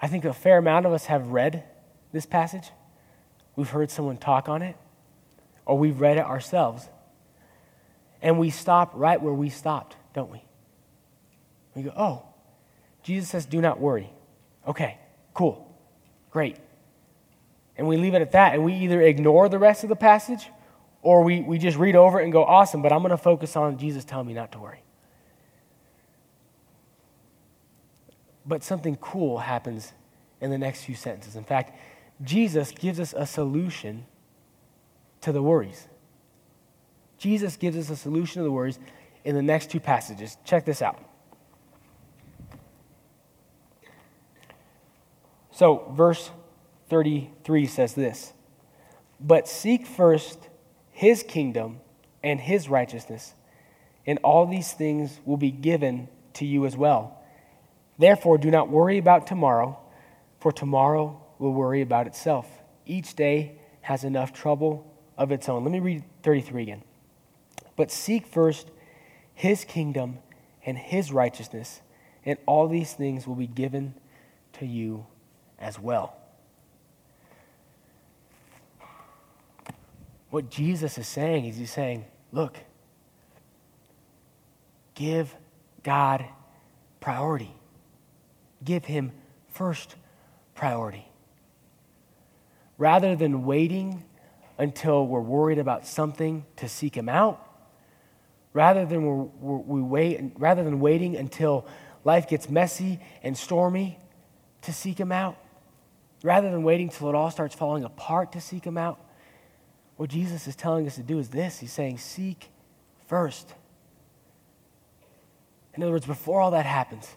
I 0.00 0.08
think 0.08 0.24
a 0.24 0.32
fair 0.32 0.58
amount 0.58 0.86
of 0.86 0.92
us 0.92 1.06
have 1.06 1.28
read 1.28 1.64
this 2.12 2.26
passage. 2.26 2.70
We've 3.56 3.68
heard 3.68 3.90
someone 3.90 4.18
talk 4.18 4.48
on 4.48 4.62
it, 4.62 4.76
or 5.64 5.78
we've 5.78 6.00
read 6.00 6.18
it 6.18 6.24
ourselves. 6.24 6.88
And 8.20 8.38
we 8.38 8.50
stop 8.50 8.92
right 8.94 9.20
where 9.20 9.32
we 9.32 9.48
stopped, 9.48 9.96
don't 10.14 10.30
we? 10.30 10.42
We 11.74 11.82
go, 11.82 11.92
oh, 11.96 12.22
Jesus 13.02 13.28
says, 13.30 13.46
do 13.46 13.60
not 13.60 13.80
worry. 13.80 14.10
Okay, 14.66 14.98
cool, 15.34 15.72
great. 16.30 16.56
And 17.76 17.86
we 17.86 17.96
leave 17.96 18.14
it 18.14 18.22
at 18.22 18.32
that, 18.32 18.54
and 18.54 18.64
we 18.64 18.74
either 18.74 19.00
ignore 19.00 19.48
the 19.48 19.58
rest 19.58 19.84
of 19.84 19.88
the 19.88 19.96
passage 19.96 20.48
or 21.02 21.22
we, 21.22 21.40
we 21.40 21.58
just 21.58 21.76
read 21.76 21.96
over 21.96 22.20
it 22.20 22.24
and 22.24 22.32
go, 22.32 22.44
awesome, 22.44 22.82
but 22.82 22.92
I'm 22.92 23.00
going 23.00 23.10
to 23.10 23.16
focus 23.16 23.56
on 23.56 23.78
Jesus 23.78 24.04
telling 24.04 24.26
me 24.26 24.34
not 24.34 24.52
to 24.52 24.58
worry. 24.58 24.82
But 28.44 28.64
something 28.64 28.96
cool 28.96 29.38
happens 29.38 29.92
in 30.40 30.50
the 30.50 30.58
next 30.58 30.84
few 30.84 30.94
sentences. 30.94 31.36
In 31.36 31.44
fact, 31.44 31.78
Jesus 32.22 32.72
gives 32.72 32.98
us 32.98 33.14
a 33.16 33.26
solution 33.26 34.06
to 35.20 35.32
the 35.32 35.42
worries. 35.42 35.88
Jesus 37.18 37.56
gives 37.56 37.76
us 37.76 37.90
a 37.90 37.96
solution 37.96 38.40
to 38.40 38.44
the 38.44 38.50
worries 38.50 38.78
in 39.24 39.34
the 39.34 39.42
next 39.42 39.70
two 39.70 39.80
passages. 39.80 40.36
Check 40.44 40.64
this 40.64 40.80
out. 40.80 40.98
So, 45.50 45.92
verse 45.92 46.30
33 46.88 47.66
says 47.66 47.94
this 47.94 48.32
But 49.20 49.48
seek 49.48 49.86
first 49.86 50.47
his 50.98 51.22
kingdom 51.22 51.78
and 52.24 52.40
his 52.40 52.68
righteousness, 52.68 53.32
and 54.04 54.18
all 54.24 54.46
these 54.46 54.72
things 54.72 55.20
will 55.24 55.36
be 55.36 55.52
given 55.52 56.08
to 56.32 56.44
you 56.44 56.66
as 56.66 56.76
well. 56.76 57.22
Therefore, 58.00 58.36
do 58.36 58.50
not 58.50 58.68
worry 58.68 58.98
about 58.98 59.24
tomorrow, 59.24 59.78
for 60.40 60.50
tomorrow 60.50 61.22
will 61.38 61.52
worry 61.52 61.82
about 61.82 62.08
itself. 62.08 62.48
Each 62.84 63.14
day 63.14 63.60
has 63.82 64.02
enough 64.02 64.32
trouble 64.32 64.92
of 65.16 65.30
its 65.30 65.48
own. 65.48 65.62
Let 65.62 65.70
me 65.70 65.78
read 65.78 66.02
33 66.24 66.62
again. 66.64 66.82
But 67.76 67.92
seek 67.92 68.26
first 68.26 68.68
his 69.34 69.64
kingdom 69.64 70.18
and 70.66 70.76
his 70.76 71.12
righteousness, 71.12 71.80
and 72.24 72.40
all 72.44 72.66
these 72.66 72.92
things 72.92 73.24
will 73.24 73.36
be 73.36 73.46
given 73.46 73.94
to 74.54 74.66
you 74.66 75.06
as 75.60 75.78
well. 75.78 76.16
What 80.30 80.50
Jesus 80.50 80.98
is 80.98 81.08
saying 81.08 81.46
is 81.46 81.56
he's 81.56 81.70
saying, 81.70 82.04
look, 82.32 82.58
give 84.94 85.34
God 85.82 86.24
priority. 87.00 87.52
Give 88.62 88.84
him 88.84 89.12
first 89.48 89.94
priority. 90.54 91.08
Rather 92.76 93.16
than 93.16 93.44
waiting 93.44 94.04
until 94.58 95.06
we're 95.06 95.20
worried 95.20 95.58
about 95.58 95.86
something 95.86 96.44
to 96.56 96.68
seek 96.68 96.94
him 96.96 97.08
out, 97.08 97.44
rather 98.52 98.84
than 98.84 99.04
we're, 99.04 99.24
we're, 99.40 99.56
we 99.58 99.80
wait, 99.80 100.32
rather 100.36 100.62
than 100.62 100.80
waiting 100.80 101.16
until 101.16 101.66
life 102.04 102.28
gets 102.28 102.48
messy 102.48 103.00
and 103.22 103.36
stormy 103.36 103.98
to 104.62 104.72
seek 104.72 104.98
him 104.98 105.12
out, 105.12 105.36
rather 106.22 106.50
than 106.50 106.64
waiting 106.64 106.88
till 106.88 107.08
it 107.08 107.14
all 107.14 107.30
starts 107.30 107.54
falling 107.54 107.84
apart 107.84 108.32
to 108.32 108.40
seek 108.40 108.64
him 108.64 108.76
out, 108.76 109.00
what 109.98 110.10
Jesus 110.10 110.46
is 110.46 110.54
telling 110.54 110.86
us 110.86 110.94
to 110.94 111.02
do 111.02 111.18
is 111.18 111.28
this 111.28 111.58
He's 111.58 111.72
saying, 111.72 111.98
seek 111.98 112.48
first. 113.08 113.52
In 115.74 115.82
other 115.82 115.92
words, 115.92 116.06
before 116.06 116.40
all 116.40 116.52
that 116.52 116.66
happens, 116.66 117.16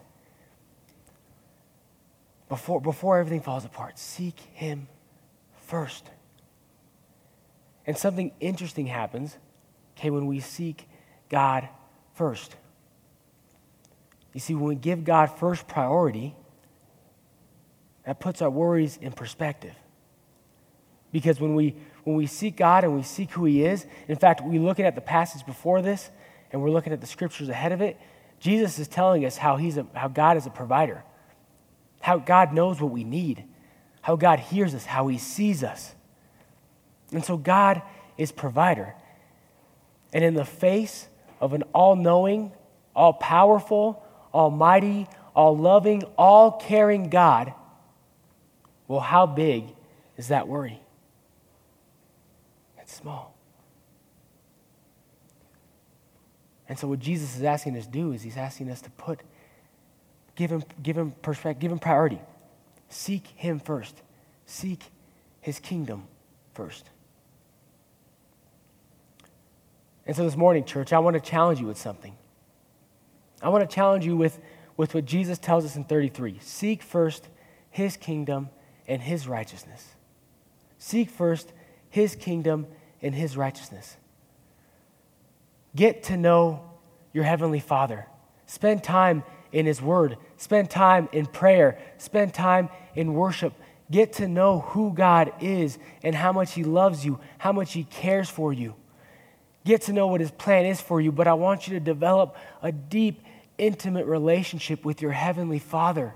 before, 2.48 2.80
before 2.80 3.18
everything 3.18 3.40
falls 3.40 3.64
apart, 3.64 3.98
seek 3.98 4.38
Him 4.52 4.88
first. 5.66 6.10
And 7.86 7.96
something 7.96 8.32
interesting 8.40 8.86
happens, 8.86 9.38
okay, 9.96 10.10
when 10.10 10.26
we 10.26 10.40
seek 10.40 10.88
God 11.28 11.68
first. 12.14 12.56
You 14.32 14.40
see, 14.40 14.54
when 14.54 14.64
we 14.64 14.74
give 14.74 15.04
God 15.04 15.26
first 15.26 15.68
priority, 15.68 16.34
that 18.04 18.18
puts 18.18 18.42
our 18.42 18.50
worries 18.50 18.98
in 19.00 19.12
perspective. 19.12 19.74
Because 21.12 21.40
when 21.40 21.54
we, 21.54 21.76
when 22.04 22.16
we 22.16 22.26
seek 22.26 22.56
God 22.56 22.84
and 22.84 22.96
we 22.96 23.02
seek 23.02 23.30
who 23.32 23.44
He 23.44 23.64
is, 23.64 23.86
in 24.08 24.16
fact, 24.16 24.42
we 24.42 24.58
looking 24.58 24.86
at 24.86 24.94
the 24.94 25.00
passage 25.00 25.46
before 25.46 25.82
this 25.82 26.10
and 26.50 26.62
we're 26.62 26.70
looking 26.70 26.92
at 26.92 27.00
the 27.00 27.06
scriptures 27.06 27.48
ahead 27.48 27.72
of 27.72 27.80
it, 27.80 28.00
Jesus 28.40 28.78
is 28.80 28.88
telling 28.88 29.24
us 29.24 29.36
how, 29.36 29.56
he's 29.56 29.76
a, 29.76 29.86
how 29.94 30.08
God 30.08 30.36
is 30.36 30.46
a 30.46 30.50
provider, 30.50 31.04
how 32.00 32.18
God 32.18 32.52
knows 32.52 32.80
what 32.80 32.90
we 32.90 33.04
need, 33.04 33.44
how 34.00 34.16
God 34.16 34.40
hears 34.40 34.74
us, 34.74 34.84
how 34.84 35.06
He 35.06 35.16
sees 35.16 35.62
us. 35.62 35.94
And 37.12 37.24
so 37.24 37.36
God 37.36 37.82
is 38.18 38.32
provider. 38.32 38.96
And 40.12 40.24
in 40.24 40.34
the 40.34 40.44
face 40.44 41.06
of 41.40 41.52
an 41.52 41.62
all 41.72 41.94
knowing, 41.94 42.52
all 42.96 43.12
powerful, 43.12 44.04
almighty, 44.34 45.06
all 45.36 45.56
loving, 45.56 46.02
all 46.18 46.52
caring 46.52 47.10
God, 47.10 47.54
well, 48.88 49.00
how 49.00 49.26
big 49.26 49.66
is 50.16 50.28
that 50.28 50.48
worry? 50.48 50.81
Small. 53.02 53.34
And 56.68 56.78
so, 56.78 56.88
what 56.88 57.00
Jesus 57.00 57.36
is 57.36 57.42
asking 57.42 57.76
us 57.76 57.84
to 57.84 57.92
do 57.92 58.12
is 58.12 58.22
he's 58.22 58.36
asking 58.36 58.70
us 58.70 58.80
to 58.82 58.90
put, 58.92 59.20
give 60.36 60.50
him, 60.50 60.62
give 60.82 60.96
him 60.96 61.10
perspective, 61.22 61.60
give 61.60 61.72
him 61.72 61.78
priority. 61.78 62.20
Seek 62.88 63.26
him 63.26 63.58
first. 63.58 64.00
Seek 64.46 64.84
his 65.40 65.58
kingdom 65.58 66.04
first. 66.54 66.88
And 70.06 70.16
so, 70.16 70.24
this 70.24 70.36
morning, 70.36 70.64
church, 70.64 70.92
I 70.92 70.98
want 71.00 71.14
to 71.14 71.20
challenge 71.20 71.60
you 71.60 71.66
with 71.66 71.78
something. 71.78 72.16
I 73.42 73.48
want 73.48 73.68
to 73.68 73.74
challenge 73.74 74.06
you 74.06 74.16
with, 74.16 74.38
with 74.76 74.94
what 74.94 75.04
Jesus 75.04 75.38
tells 75.38 75.64
us 75.64 75.76
in 75.76 75.84
33 75.84 76.38
Seek 76.40 76.82
first 76.82 77.28
his 77.70 77.96
kingdom 77.96 78.48
and 78.86 79.02
his 79.02 79.26
righteousness. 79.26 79.94
Seek 80.78 81.10
first 81.10 81.52
his 81.90 82.16
kingdom 82.16 82.66
in 83.02 83.12
His 83.12 83.36
righteousness. 83.36 83.96
Get 85.74 86.04
to 86.04 86.16
know 86.16 86.70
your 87.12 87.24
Heavenly 87.24 87.60
Father. 87.60 88.06
Spend 88.46 88.82
time 88.82 89.24
in 89.50 89.66
His 89.66 89.82
Word. 89.82 90.16
Spend 90.36 90.70
time 90.70 91.08
in 91.12 91.26
prayer. 91.26 91.78
Spend 91.98 92.32
time 92.32 92.70
in 92.94 93.12
worship. 93.14 93.52
Get 93.90 94.14
to 94.14 94.28
know 94.28 94.60
who 94.60 94.94
God 94.94 95.32
is 95.40 95.78
and 96.02 96.14
how 96.14 96.32
much 96.32 96.54
He 96.54 96.64
loves 96.64 97.04
you, 97.04 97.18
how 97.38 97.52
much 97.52 97.72
He 97.72 97.84
cares 97.84 98.30
for 98.30 98.52
you. 98.52 98.74
Get 99.64 99.82
to 99.82 99.92
know 99.92 100.06
what 100.06 100.20
His 100.20 100.30
plan 100.30 100.64
is 100.64 100.80
for 100.80 101.00
you, 101.00 101.12
but 101.12 101.26
I 101.26 101.34
want 101.34 101.66
you 101.66 101.74
to 101.74 101.80
develop 101.80 102.36
a 102.62 102.72
deep, 102.72 103.22
intimate 103.58 104.06
relationship 104.06 104.84
with 104.84 105.02
your 105.02 105.12
Heavenly 105.12 105.58
Father. 105.58 106.14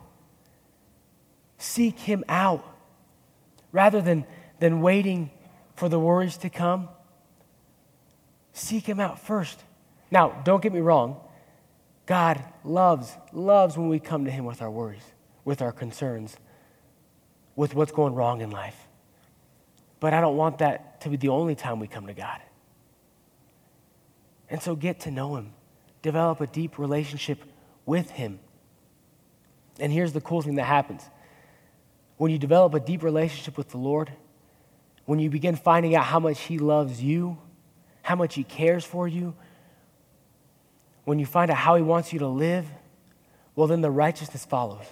Seek 1.58 1.98
Him 1.98 2.24
out 2.28 2.64
rather 3.72 4.00
than, 4.00 4.24
than 4.58 4.80
waiting 4.80 5.30
for 5.76 5.88
the 5.88 6.00
worries 6.00 6.36
to 6.38 6.50
come, 6.50 6.88
seek 8.52 8.86
Him 8.86 8.98
out 8.98 9.20
first. 9.20 9.62
Now, 10.10 10.40
don't 10.44 10.62
get 10.62 10.72
me 10.72 10.80
wrong. 10.80 11.20
God 12.06 12.42
loves, 12.64 13.12
loves 13.32 13.76
when 13.76 13.88
we 13.88 13.98
come 14.00 14.24
to 14.24 14.30
Him 14.30 14.44
with 14.44 14.62
our 14.62 14.70
worries, 14.70 15.04
with 15.44 15.60
our 15.60 15.72
concerns, 15.72 16.36
with 17.54 17.74
what's 17.74 17.92
going 17.92 18.14
wrong 18.14 18.40
in 18.40 18.50
life. 18.50 18.76
But 20.00 20.14
I 20.14 20.20
don't 20.20 20.36
want 20.36 20.58
that 20.58 21.00
to 21.02 21.08
be 21.08 21.16
the 21.16 21.28
only 21.28 21.54
time 21.54 21.80
we 21.80 21.88
come 21.88 22.06
to 22.06 22.14
God. 22.14 22.40
And 24.48 24.62
so 24.62 24.76
get 24.76 25.00
to 25.00 25.10
know 25.10 25.36
Him, 25.36 25.52
develop 26.02 26.40
a 26.40 26.46
deep 26.46 26.78
relationship 26.78 27.42
with 27.84 28.10
Him. 28.10 28.38
And 29.78 29.92
here's 29.92 30.12
the 30.12 30.20
cool 30.20 30.42
thing 30.42 30.54
that 30.54 30.64
happens 30.64 31.02
when 32.16 32.30
you 32.30 32.38
develop 32.38 32.72
a 32.72 32.80
deep 32.80 33.02
relationship 33.02 33.58
with 33.58 33.68
the 33.70 33.76
Lord, 33.76 34.10
when 35.06 35.18
you 35.18 35.30
begin 35.30 35.56
finding 35.56 35.94
out 35.94 36.04
how 36.04 36.20
much 36.20 36.40
He 36.40 36.58
loves 36.58 37.02
you, 37.02 37.38
how 38.02 38.16
much 38.16 38.34
He 38.34 38.44
cares 38.44 38.84
for 38.84 39.08
you, 39.08 39.34
when 41.04 41.18
you 41.18 41.26
find 41.26 41.50
out 41.50 41.56
how 41.56 41.76
He 41.76 41.82
wants 41.82 42.12
you 42.12 42.18
to 42.18 42.28
live, 42.28 42.66
well, 43.54 43.68
then 43.68 43.80
the 43.80 43.90
righteousness 43.90 44.44
follows. 44.44 44.84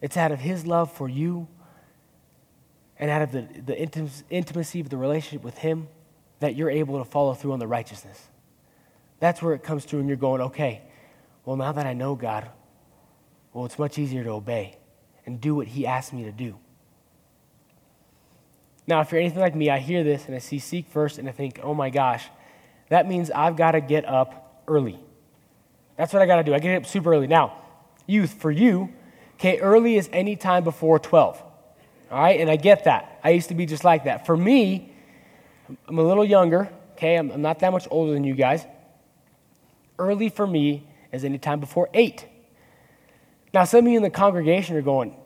It's 0.00 0.16
out 0.16 0.32
of 0.32 0.40
His 0.40 0.66
love 0.66 0.90
for 0.90 1.08
you 1.08 1.46
and 2.98 3.10
out 3.10 3.22
of 3.22 3.32
the, 3.32 3.46
the 3.64 3.78
intimacy 4.30 4.80
of 4.80 4.88
the 4.88 4.96
relationship 4.96 5.44
with 5.44 5.58
Him 5.58 5.88
that 6.40 6.56
you're 6.56 6.70
able 6.70 6.98
to 6.98 7.04
follow 7.04 7.34
through 7.34 7.52
on 7.52 7.58
the 7.58 7.66
righteousness. 7.66 8.20
That's 9.20 9.40
where 9.40 9.54
it 9.54 9.62
comes 9.62 9.84
through, 9.84 10.00
and 10.00 10.08
you're 10.08 10.16
going, 10.16 10.40
okay, 10.40 10.82
well, 11.44 11.56
now 11.56 11.70
that 11.72 11.86
I 11.86 11.92
know 11.92 12.16
God, 12.16 12.48
well, 13.52 13.64
it's 13.66 13.78
much 13.78 13.98
easier 13.98 14.24
to 14.24 14.30
obey 14.30 14.76
and 15.26 15.40
do 15.40 15.54
what 15.54 15.68
He 15.68 15.86
asked 15.86 16.12
me 16.12 16.24
to 16.24 16.32
do. 16.32 16.58
Now, 18.86 19.00
if 19.00 19.12
you're 19.12 19.20
anything 19.20 19.40
like 19.40 19.54
me, 19.54 19.70
I 19.70 19.78
hear 19.78 20.02
this 20.02 20.26
and 20.26 20.34
I 20.34 20.38
see 20.38 20.58
seek 20.58 20.88
first 20.88 21.18
and 21.18 21.28
I 21.28 21.32
think, 21.32 21.60
oh 21.62 21.74
my 21.74 21.90
gosh, 21.90 22.24
that 22.88 23.08
means 23.08 23.30
I've 23.30 23.56
got 23.56 23.72
to 23.72 23.80
get 23.80 24.04
up 24.04 24.62
early. 24.66 24.98
That's 25.96 26.12
what 26.12 26.22
I 26.22 26.26
got 26.26 26.36
to 26.36 26.42
do. 26.42 26.54
I 26.54 26.58
get 26.58 26.76
up 26.76 26.86
super 26.86 27.12
early. 27.12 27.26
Now, 27.26 27.58
youth, 28.06 28.34
for 28.34 28.50
you, 28.50 28.92
Okay, 29.42 29.58
early 29.58 29.96
is 29.96 30.08
any 30.12 30.36
time 30.36 30.62
before 30.62 31.00
12. 31.00 31.42
All 32.12 32.20
right, 32.20 32.38
and 32.38 32.48
I 32.48 32.54
get 32.54 32.84
that. 32.84 33.18
I 33.24 33.30
used 33.30 33.48
to 33.48 33.56
be 33.56 33.66
just 33.66 33.82
like 33.82 34.04
that. 34.04 34.24
For 34.24 34.36
me, 34.36 34.94
I'm 35.88 35.98
a 35.98 36.02
little 36.04 36.24
younger, 36.24 36.70
okay? 36.92 37.16
I'm, 37.16 37.28
I'm 37.32 37.42
not 37.42 37.58
that 37.58 37.72
much 37.72 37.88
older 37.90 38.12
than 38.12 38.22
you 38.22 38.36
guys. 38.36 38.64
Early 39.98 40.28
for 40.28 40.46
me 40.46 40.86
is 41.10 41.24
any 41.24 41.38
time 41.38 41.58
before 41.58 41.88
8. 41.92 42.24
Now, 43.52 43.64
some 43.64 43.84
of 43.84 43.90
you 43.90 43.96
in 43.96 44.04
the 44.04 44.10
congregation 44.10 44.76
are 44.76 44.82
going, 44.82 45.16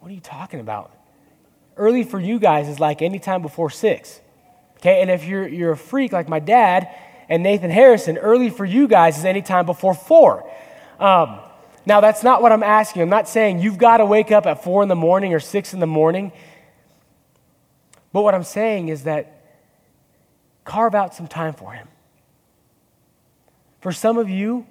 What 0.00 0.10
are 0.10 0.14
you 0.14 0.20
talking 0.20 0.60
about? 0.60 0.95
Early 1.76 2.04
for 2.04 2.18
you 2.18 2.38
guys 2.38 2.68
is 2.68 2.80
like 2.80 3.02
any 3.02 3.18
time 3.18 3.42
before 3.42 3.70
6. 3.70 4.20
Okay, 4.78 5.00
and 5.00 5.10
if 5.10 5.24
you're, 5.24 5.46
you're 5.46 5.72
a 5.72 5.76
freak 5.76 6.12
like 6.12 6.28
my 6.28 6.38
dad 6.38 6.88
and 7.28 7.42
Nathan 7.42 7.70
Harrison, 7.70 8.18
early 8.18 8.50
for 8.50 8.64
you 8.64 8.88
guys 8.88 9.18
is 9.18 9.24
any 9.24 9.42
time 9.42 9.66
before 9.66 9.94
4. 9.94 10.50
Um, 10.98 11.40
now, 11.86 12.00
that's 12.00 12.24
not 12.24 12.42
what 12.42 12.50
I'm 12.50 12.64
asking. 12.64 13.02
I'm 13.02 13.08
not 13.08 13.28
saying 13.28 13.60
you've 13.60 13.78
got 13.78 13.98
to 13.98 14.04
wake 14.04 14.32
up 14.32 14.46
at 14.46 14.64
4 14.64 14.82
in 14.82 14.88
the 14.88 14.96
morning 14.96 15.32
or 15.34 15.40
6 15.40 15.74
in 15.74 15.80
the 15.80 15.86
morning. 15.86 16.32
But 18.12 18.22
what 18.22 18.34
I'm 18.34 18.42
saying 18.42 18.88
is 18.88 19.04
that 19.04 19.44
carve 20.64 20.94
out 20.94 21.14
some 21.14 21.28
time 21.28 21.54
for 21.54 21.72
Him. 21.72 21.86
For 23.80 23.92
some 23.92 24.18
of 24.18 24.28
you, 24.28 24.66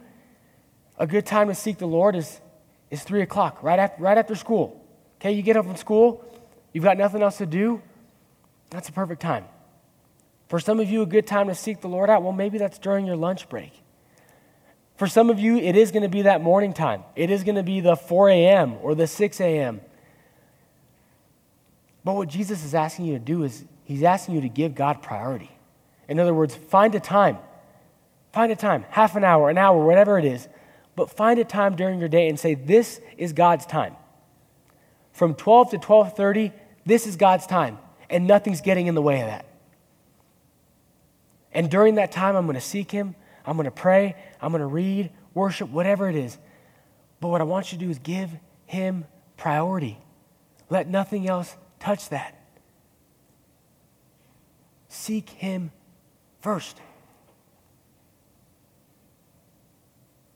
a 0.97 1.07
good 1.07 1.25
time 1.25 1.47
to 1.47 1.55
seek 1.55 1.77
the 1.77 1.87
Lord 1.87 2.15
is, 2.15 2.41
is 2.91 3.03
3 3.03 3.21
o'clock, 3.21 3.63
right 3.63 3.79
after, 3.79 4.03
right 4.03 4.17
after 4.17 4.35
school. 4.35 4.83
Okay, 5.19 5.31
you 5.31 5.41
get 5.41 5.55
up 5.55 5.65
from 5.65 5.77
school, 5.77 6.25
you've 6.75 6.83
got 6.83 6.97
nothing 6.97 7.21
else 7.21 7.37
to 7.37 7.45
do, 7.45 7.81
that's 8.69 8.89
a 8.89 8.91
perfect 8.91 9.21
time. 9.21 9.45
For 10.49 10.59
some 10.59 10.81
of 10.81 10.89
you, 10.89 11.01
a 11.03 11.05
good 11.05 11.25
time 11.25 11.47
to 11.47 11.55
seek 11.55 11.79
the 11.79 11.87
Lord 11.87 12.09
out, 12.09 12.21
well, 12.21 12.33
maybe 12.33 12.57
that's 12.57 12.77
during 12.77 13.05
your 13.05 13.15
lunch 13.15 13.47
break. 13.47 13.71
For 14.97 15.07
some 15.07 15.29
of 15.29 15.39
you, 15.39 15.55
it 15.55 15.77
is 15.77 15.91
going 15.91 16.03
to 16.03 16.09
be 16.09 16.23
that 16.23 16.41
morning 16.41 16.73
time. 16.73 17.03
It 17.15 17.29
is 17.29 17.45
going 17.45 17.55
to 17.55 17.63
be 17.63 17.79
the 17.79 17.95
4 17.95 18.29
a.m. 18.29 18.75
or 18.81 18.93
the 18.93 19.07
6 19.07 19.39
a.m. 19.39 19.79
But 22.03 22.17
what 22.17 22.27
Jesus 22.27 22.65
is 22.65 22.75
asking 22.75 23.05
you 23.05 23.13
to 23.13 23.23
do 23.23 23.43
is, 23.43 23.63
He's 23.85 24.03
asking 24.03 24.35
you 24.35 24.41
to 24.41 24.49
give 24.49 24.75
God 24.75 25.01
priority. 25.01 25.51
In 26.09 26.19
other 26.19 26.33
words, 26.33 26.55
find 26.55 26.93
a 26.93 26.99
time. 26.99 27.37
Find 28.33 28.51
a 28.51 28.55
time, 28.55 28.83
half 28.89 29.15
an 29.15 29.23
hour, 29.23 29.49
an 29.49 29.57
hour, 29.57 29.85
whatever 29.85 30.19
it 30.19 30.25
is. 30.25 30.49
But 30.97 31.09
find 31.09 31.39
a 31.39 31.45
time 31.45 31.77
during 31.77 31.99
your 31.99 32.09
day 32.09 32.27
and 32.27 32.37
say, 32.37 32.53
This 32.53 32.99
is 33.17 33.31
God's 33.31 33.65
time. 33.65 33.95
From 35.13 35.35
12 35.35 35.71
to 35.71 35.77
12:30, 35.77 36.51
this 36.85 37.07
is 37.07 37.15
God's 37.15 37.47
time, 37.47 37.79
and 38.09 38.27
nothing's 38.27 38.61
getting 38.61 38.87
in 38.87 38.95
the 38.95 39.01
way 39.01 39.21
of 39.21 39.27
that. 39.27 39.45
And 41.51 41.71
during 41.71 41.95
that 41.95 42.11
time, 42.11 42.35
I'm 42.35 42.45
going 42.45 42.55
to 42.55 42.61
seek 42.61 42.91
Him. 42.91 43.15
I'm 43.45 43.55
going 43.55 43.65
to 43.65 43.71
pray. 43.71 44.15
I'm 44.41 44.51
going 44.51 44.61
to 44.61 44.67
read, 44.67 45.09
worship, 45.33 45.69
whatever 45.69 46.09
it 46.09 46.15
is. 46.15 46.37
But 47.19 47.29
what 47.29 47.41
I 47.41 47.45
want 47.45 47.71
you 47.71 47.79
to 47.79 47.85
do 47.85 47.89
is 47.89 47.97
give 47.99 48.29
Him 48.65 49.05
priority. 49.37 49.97
Let 50.69 50.87
nothing 50.87 51.27
else 51.27 51.55
touch 51.79 52.09
that. 52.09 52.37
Seek 54.89 55.29
Him 55.29 55.71
first. 56.41 56.79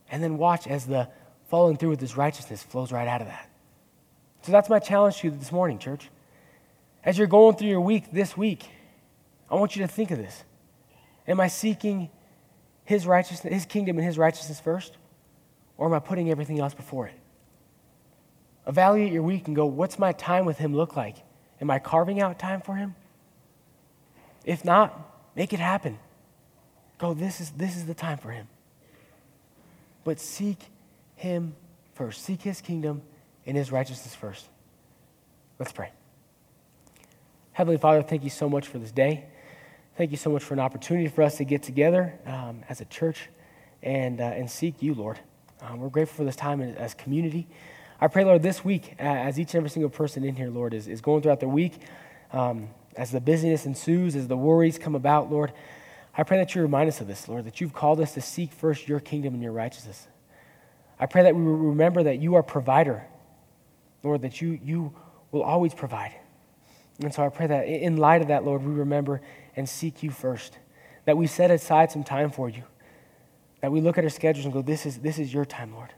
And 0.09 0.23
then 0.23 0.37
watch 0.37 0.67
as 0.67 0.85
the 0.85 1.09
following 1.49 1.77
through 1.77 1.89
with 1.89 2.01
His 2.01 2.15
righteousness 2.15 2.63
flows 2.63 2.91
right 2.91 3.07
out 3.07 3.21
of 3.21 3.27
that. 3.27 3.49
So 4.41 4.51
that's 4.51 4.69
my 4.69 4.79
challenge 4.79 5.17
to 5.17 5.27
you 5.27 5.31
this 5.31 5.51
morning, 5.51 5.79
church. 5.79 6.09
As 7.03 7.17
you're 7.17 7.27
going 7.27 7.55
through 7.55 7.69
your 7.69 7.81
week 7.81 8.11
this 8.11 8.35
week, 8.35 8.67
I 9.49 9.55
want 9.55 9.75
you 9.75 9.81
to 9.81 9.87
think 9.87 10.11
of 10.11 10.17
this. 10.17 10.43
Am 11.27 11.39
I 11.39 11.47
seeking 11.47 12.09
his 12.83 13.05
righteousness, 13.05 13.53
his 13.53 13.65
kingdom 13.65 13.97
and 13.97 14.05
his 14.05 14.17
righteousness 14.17 14.59
first? 14.59 14.97
Or 15.77 15.87
am 15.87 15.93
I 15.93 15.99
putting 15.99 16.29
everything 16.29 16.59
else 16.59 16.73
before 16.73 17.07
it? 17.07 17.13
Evaluate 18.67 19.13
your 19.13 19.23
week 19.23 19.47
and 19.47 19.55
go, 19.55 19.65
what's 19.65 19.97
my 19.97 20.11
time 20.11 20.45
with 20.45 20.57
him 20.57 20.75
look 20.75 20.95
like? 20.95 21.17
Am 21.61 21.71
I 21.71 21.79
carving 21.79 22.21
out 22.21 22.37
time 22.37 22.61
for 22.61 22.75
him? 22.75 22.95
If 24.43 24.65
not, 24.65 25.31
make 25.35 25.53
it 25.53 25.59
happen. 25.59 25.99
Go, 26.97 27.13
this 27.13 27.39
is, 27.39 27.51
this 27.51 27.77
is 27.77 27.85
the 27.85 27.93
time 27.93 28.17
for 28.17 28.31
him. 28.31 28.47
But 30.03 30.19
seek 30.19 30.59
him 31.15 31.55
first. 31.93 32.23
Seek 32.23 32.41
his 32.41 32.61
kingdom 32.61 33.01
and 33.45 33.55
his 33.55 33.71
righteousness 33.71 34.15
first. 34.15 34.47
Let's 35.57 35.71
pray. 35.71 35.91
Heavenly 37.59 37.77
Father, 37.77 38.01
thank 38.01 38.23
you 38.23 38.29
so 38.29 38.47
much 38.47 38.69
for 38.69 38.79
this 38.79 38.93
day. 38.93 39.25
Thank 39.97 40.11
you 40.11 40.17
so 40.17 40.29
much 40.29 40.41
for 40.41 40.53
an 40.53 40.61
opportunity 40.61 41.09
for 41.09 41.23
us 41.23 41.35
to 41.39 41.43
get 41.43 41.61
together 41.61 42.17
um, 42.25 42.63
as 42.69 42.79
a 42.79 42.85
church 42.85 43.27
and, 43.83 44.21
uh, 44.21 44.23
and 44.23 44.49
seek 44.49 44.81
you, 44.81 44.93
Lord. 44.93 45.19
Um, 45.59 45.81
we're 45.81 45.89
grateful 45.89 46.19
for 46.19 46.23
this 46.23 46.37
time 46.37 46.61
as 46.61 46.93
community. 46.93 47.49
I 47.99 48.07
pray, 48.07 48.23
Lord, 48.23 48.43
this 48.43 48.63
week, 48.63 48.95
as 48.97 49.37
each 49.37 49.55
and 49.55 49.55
every 49.55 49.69
single 49.71 49.89
person 49.89 50.23
in 50.23 50.37
here, 50.37 50.49
Lord, 50.49 50.73
is, 50.73 50.87
is 50.87 51.01
going 51.01 51.21
throughout 51.21 51.41
the 51.41 51.49
week, 51.49 51.81
um, 52.31 52.69
as 52.95 53.11
the 53.11 53.19
busyness 53.19 53.65
ensues, 53.65 54.15
as 54.15 54.29
the 54.29 54.37
worries 54.37 54.77
come 54.77 54.95
about, 54.95 55.29
Lord, 55.29 55.51
I 56.17 56.23
pray 56.23 56.37
that 56.37 56.55
you 56.55 56.61
remind 56.61 56.87
us 56.87 57.01
of 57.01 57.07
this, 57.07 57.27
Lord, 57.27 57.43
that 57.43 57.59
you've 57.59 57.73
called 57.73 57.99
us 57.99 58.13
to 58.13 58.21
seek 58.21 58.53
first 58.53 58.87
your 58.87 59.01
kingdom 59.01 59.33
and 59.33 59.43
your 59.43 59.51
righteousness. 59.51 60.07
I 60.97 61.07
pray 61.07 61.23
that 61.23 61.35
we 61.35 61.41
remember 61.41 62.03
that 62.03 62.19
you 62.19 62.35
are 62.35 62.41
provider, 62.41 63.05
Lord, 64.01 64.21
that 64.21 64.39
you, 64.39 64.57
you 64.63 64.93
will 65.33 65.43
always 65.43 65.73
provide. 65.73 66.15
And 66.99 67.13
so 67.13 67.25
I 67.25 67.29
pray 67.29 67.47
that 67.47 67.67
in 67.67 67.97
light 67.97 68.21
of 68.21 68.27
that, 68.27 68.43
Lord, 68.43 68.63
we 68.63 68.73
remember 68.73 69.21
and 69.55 69.67
seek 69.67 70.03
you 70.03 70.11
first. 70.11 70.57
That 71.05 71.17
we 71.17 71.27
set 71.27 71.49
aside 71.49 71.91
some 71.91 72.03
time 72.03 72.29
for 72.29 72.49
you. 72.49 72.63
That 73.61 73.71
we 73.71 73.81
look 73.81 73.97
at 73.97 74.03
our 74.03 74.09
schedules 74.09 74.45
and 74.45 74.53
go, 74.53 74.61
this 74.61 74.85
is, 74.85 74.99
this 74.99 75.17
is 75.17 75.33
your 75.33 75.45
time, 75.45 75.73
Lord. 75.73 75.93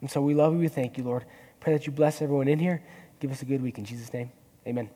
And 0.00 0.10
so 0.10 0.20
we 0.20 0.34
love 0.34 0.52
you. 0.54 0.60
We 0.60 0.68
thank 0.68 0.98
you, 0.98 1.04
Lord. 1.04 1.24
Pray 1.60 1.72
that 1.72 1.86
you 1.86 1.92
bless 1.92 2.20
everyone 2.20 2.48
in 2.48 2.58
here. 2.58 2.82
Give 3.20 3.30
us 3.30 3.42
a 3.42 3.44
good 3.44 3.62
week. 3.62 3.78
In 3.78 3.84
Jesus' 3.84 4.12
name, 4.12 4.30
amen. 4.66 4.90